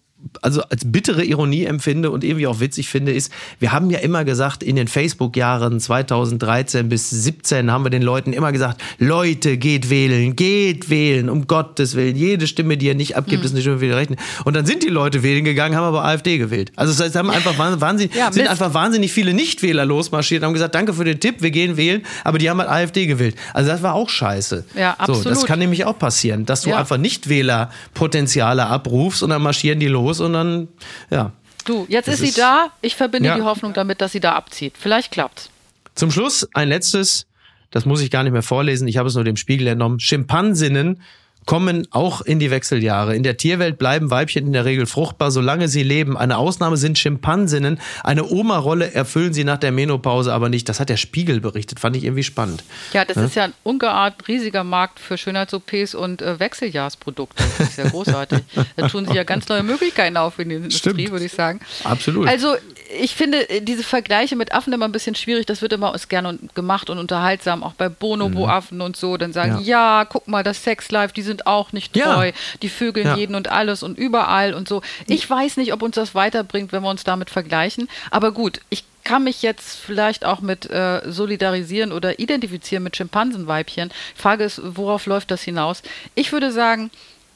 [0.42, 4.24] also als bittere Ironie empfinde und irgendwie auch witzig finde, ist, wir haben ja immer
[4.24, 9.90] gesagt, in den Facebook-Jahren 2013 bis 17 haben wir den Leuten immer gesagt, Leute, geht
[9.90, 12.16] wählen, geht wählen, um Gottes Willen.
[12.16, 13.46] Jede Stimme, die ihr nicht abgibt, mhm.
[13.46, 14.16] ist eine Stimme für die Rechten.
[14.44, 16.72] Und dann sind die Leute wählen gegangen, haben aber AfD gewählt.
[16.76, 20.74] Also das heißt, haben einfach wahnsinnig, ja, sind einfach wahnsinnig viele Nichtwähler losmarschiert, haben gesagt,
[20.74, 23.36] danke für den Tipp, wir gehen wählen, aber die haben halt AfD gewählt.
[23.54, 24.64] Also das war auch scheiße.
[24.76, 25.22] Ja, absolut.
[25.22, 26.78] So, das kann nämlich auch passieren, dass du ja.
[26.78, 30.68] einfach Nichtwählerpotenziale abrufst und dann marschieren die los und dann,
[31.10, 31.32] ja.
[31.64, 32.70] Du, jetzt ist sie ist, da.
[32.80, 33.36] Ich verbinde ja.
[33.36, 34.74] die Hoffnung damit, dass sie da abzieht.
[34.78, 35.50] Vielleicht klappt's.
[35.94, 37.26] Zum Schluss ein letztes,
[37.70, 40.00] das muss ich gar nicht mehr vorlesen, ich habe es nur dem Spiegel entnommen.
[40.00, 41.02] Schimpansinnen
[41.48, 43.16] kommen auch in die Wechseljahre.
[43.16, 46.14] In der Tierwelt bleiben Weibchen in der Regel fruchtbar, solange sie leben.
[46.14, 47.80] Eine Ausnahme sind Schimpansinnen.
[48.04, 50.68] Eine Oma-Rolle erfüllen sie nach der Menopause aber nicht.
[50.68, 51.80] Das hat der Spiegel berichtet.
[51.80, 52.64] Fand ich irgendwie spannend.
[52.92, 53.24] Ja, das ja?
[53.24, 57.42] ist ja ein ungeahnt riesiger Markt für Schönheits-OPs und äh, Wechseljahrsprodukte.
[57.56, 58.40] Das ist ja großartig.
[58.76, 61.60] da tun sich ja ganz neue Möglichkeiten auf in der Industrie, würde ich sagen.
[61.82, 62.28] Absolut.
[62.28, 62.56] Also
[62.88, 65.46] ich finde äh, diese Vergleiche mit Affen immer ein bisschen schwierig.
[65.46, 68.84] Das wird immer gerne gemacht und unterhaltsam, auch bei Bonobo-Affen mhm.
[68.84, 69.16] und so.
[69.16, 70.00] Dann sagen, ja.
[70.00, 72.28] ja, guck mal, das Sexlife, die sind auch nicht treu.
[72.28, 72.32] Ja.
[72.62, 73.16] Die vögeln ja.
[73.16, 74.82] jeden und alles und überall und so.
[75.06, 77.88] Ich weiß nicht, ob uns das weiterbringt, wenn wir uns damit vergleichen.
[78.10, 83.90] Aber gut, ich kann mich jetzt vielleicht auch mit äh, solidarisieren oder identifizieren mit Schimpansenweibchen.
[84.14, 85.82] Frage ist, worauf läuft das hinaus?
[86.14, 86.90] Ich würde sagen,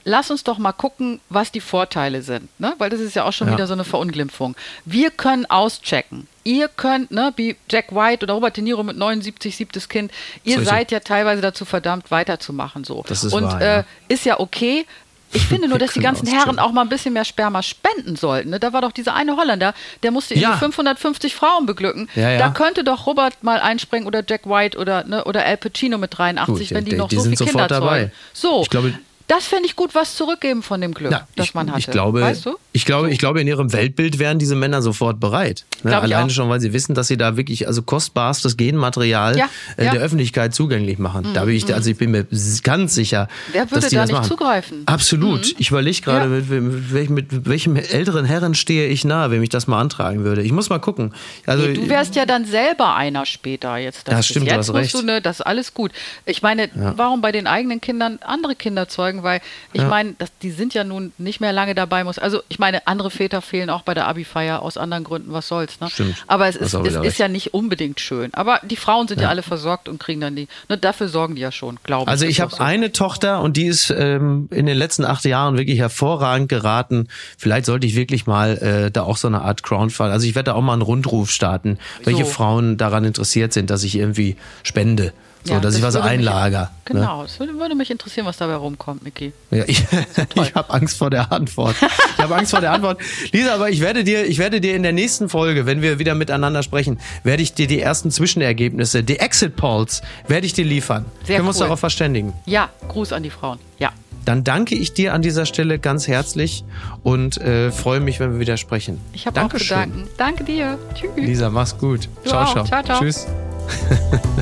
[0.04, 2.74] lass uns doch mal gucken, was die Vorteile sind, ne?
[2.78, 3.54] weil das ist ja auch schon ja.
[3.54, 4.56] wieder so eine Verunglimpfung.
[4.84, 6.26] Wir können auschecken.
[6.44, 10.10] Ihr könnt, ne, wie Jack White oder Robert De Niro mit 79, siebtes Kind,
[10.42, 10.70] ihr Solche.
[10.70, 13.04] seid ja teilweise dazu verdammt, weiterzumachen so.
[13.06, 13.78] Das ist Und wahr, ja.
[13.78, 14.84] äh, ist ja okay.
[15.32, 18.50] Ich finde nur, dass die ganzen Herren auch mal ein bisschen mehr Sperma spenden sollten.
[18.50, 18.58] Ne?
[18.60, 19.72] Da war doch dieser eine Holländer,
[20.02, 20.56] der musste ja.
[20.56, 22.08] 550 Frauen beglücken.
[22.16, 22.38] Ja, ja.
[22.38, 26.18] Da könnte doch Robert mal einspringen oder Jack White oder, ne, oder Al Pacino mit
[26.18, 28.12] 83, Gut, wenn die, die noch die so viele Kinder zeugen.
[28.32, 28.94] So, ich glaube,
[29.28, 31.80] das fände ich gut, was zurückgeben von dem Glück, Na, das ich, man hatte.
[31.80, 32.56] Ich glaube, weißt du?
[32.72, 35.64] ich, glaube, ich glaube, in ihrem Weltbild wären diese Männer sofort bereit.
[35.82, 35.98] Ne?
[35.98, 39.92] Alleine schon, weil sie wissen, dass sie da wirklich also kostbarstes Genmaterial ja, äh, ja.
[39.92, 41.28] der Öffentlichkeit zugänglich machen.
[41.28, 41.74] Mhm, da bin ich, mhm.
[41.74, 42.26] also ich bin mir
[42.62, 44.28] ganz sicher, Wer würde dass die da das nicht machen.
[44.28, 44.82] zugreifen?
[44.86, 45.46] Absolut.
[45.46, 45.54] Mhm.
[45.58, 49.50] Ich überlege gerade, mit, mit, welchem, mit, welchem älteren Herren stehe ich nahe, wenn ich
[49.50, 50.42] das mal antragen würde.
[50.42, 51.12] Ich muss mal gucken.
[51.46, 54.08] Also, nee, du wärst ja dann selber einer später jetzt.
[54.08, 54.94] Das, das stimmt, jetzt du hast recht.
[54.94, 55.92] Du, ne, das ist alles gut.
[56.24, 59.11] Ich meine, warum bei den eigenen Kindern andere Kinder zeugen?
[59.22, 59.40] Weil
[59.72, 62.04] ich meine, meine, die sind ja nun nicht mehr lange dabei.
[62.04, 65.48] Muss, also ich meine, andere Väter fehlen auch bei der Abi-Feier aus anderen Gründen, was
[65.48, 65.80] soll's.
[65.80, 65.88] Ne?
[65.90, 66.16] Stimmt.
[66.26, 68.32] Aber es, ist, es ist, ja nicht unbedingt schön.
[68.34, 71.34] Aber die Frauen sind ja, ja alle versorgt und kriegen dann die, ne, dafür sorgen
[71.34, 72.08] die ja schon, glaube ich.
[72.08, 72.62] Also ich habe so.
[72.62, 77.08] eine Tochter und die ist ähm, in den letzten acht Jahren wirklich hervorragend geraten.
[77.38, 80.50] Vielleicht sollte ich wirklich mal äh, da auch so eine Art Crowdfund, also ich werde
[80.50, 82.30] da auch mal einen Rundruf starten, welche so.
[82.30, 85.12] Frauen daran interessiert sind, dass ich irgendwie spende.
[85.44, 86.70] So, ja, dass das ich was einlager.
[86.70, 87.22] Mich, genau, ne?
[87.24, 89.32] das würde, würde, mich interessieren, was dabei rumkommt, Niki.
[89.50, 89.84] Ja, ich,
[90.34, 91.74] ich habe Angst vor der Antwort.
[91.80, 93.00] Ich habe Angst vor der Antwort.
[93.32, 96.14] Lisa, aber ich werde dir, ich werde dir in der nächsten Folge, wenn wir wieder
[96.14, 101.06] miteinander sprechen, werde ich dir die ersten Zwischenergebnisse, die Exit Polls, werde ich dir liefern.
[101.24, 102.32] Sehr Können wir uns darauf verständigen?
[102.46, 103.58] Ja, Gruß an die Frauen.
[103.78, 103.90] Ja.
[104.24, 106.64] Dann danke ich dir an dieser Stelle ganz herzlich
[107.02, 109.00] und äh, freue mich, wenn wir wieder sprechen.
[109.12, 110.06] Ich habe auch zu danken.
[110.16, 110.78] Danke dir.
[110.94, 111.10] Tschüss.
[111.16, 112.08] Lisa, mach's gut.
[112.24, 112.64] Ciao, ciao.
[112.64, 113.00] ciao, ciao.
[113.00, 113.26] Tschüss.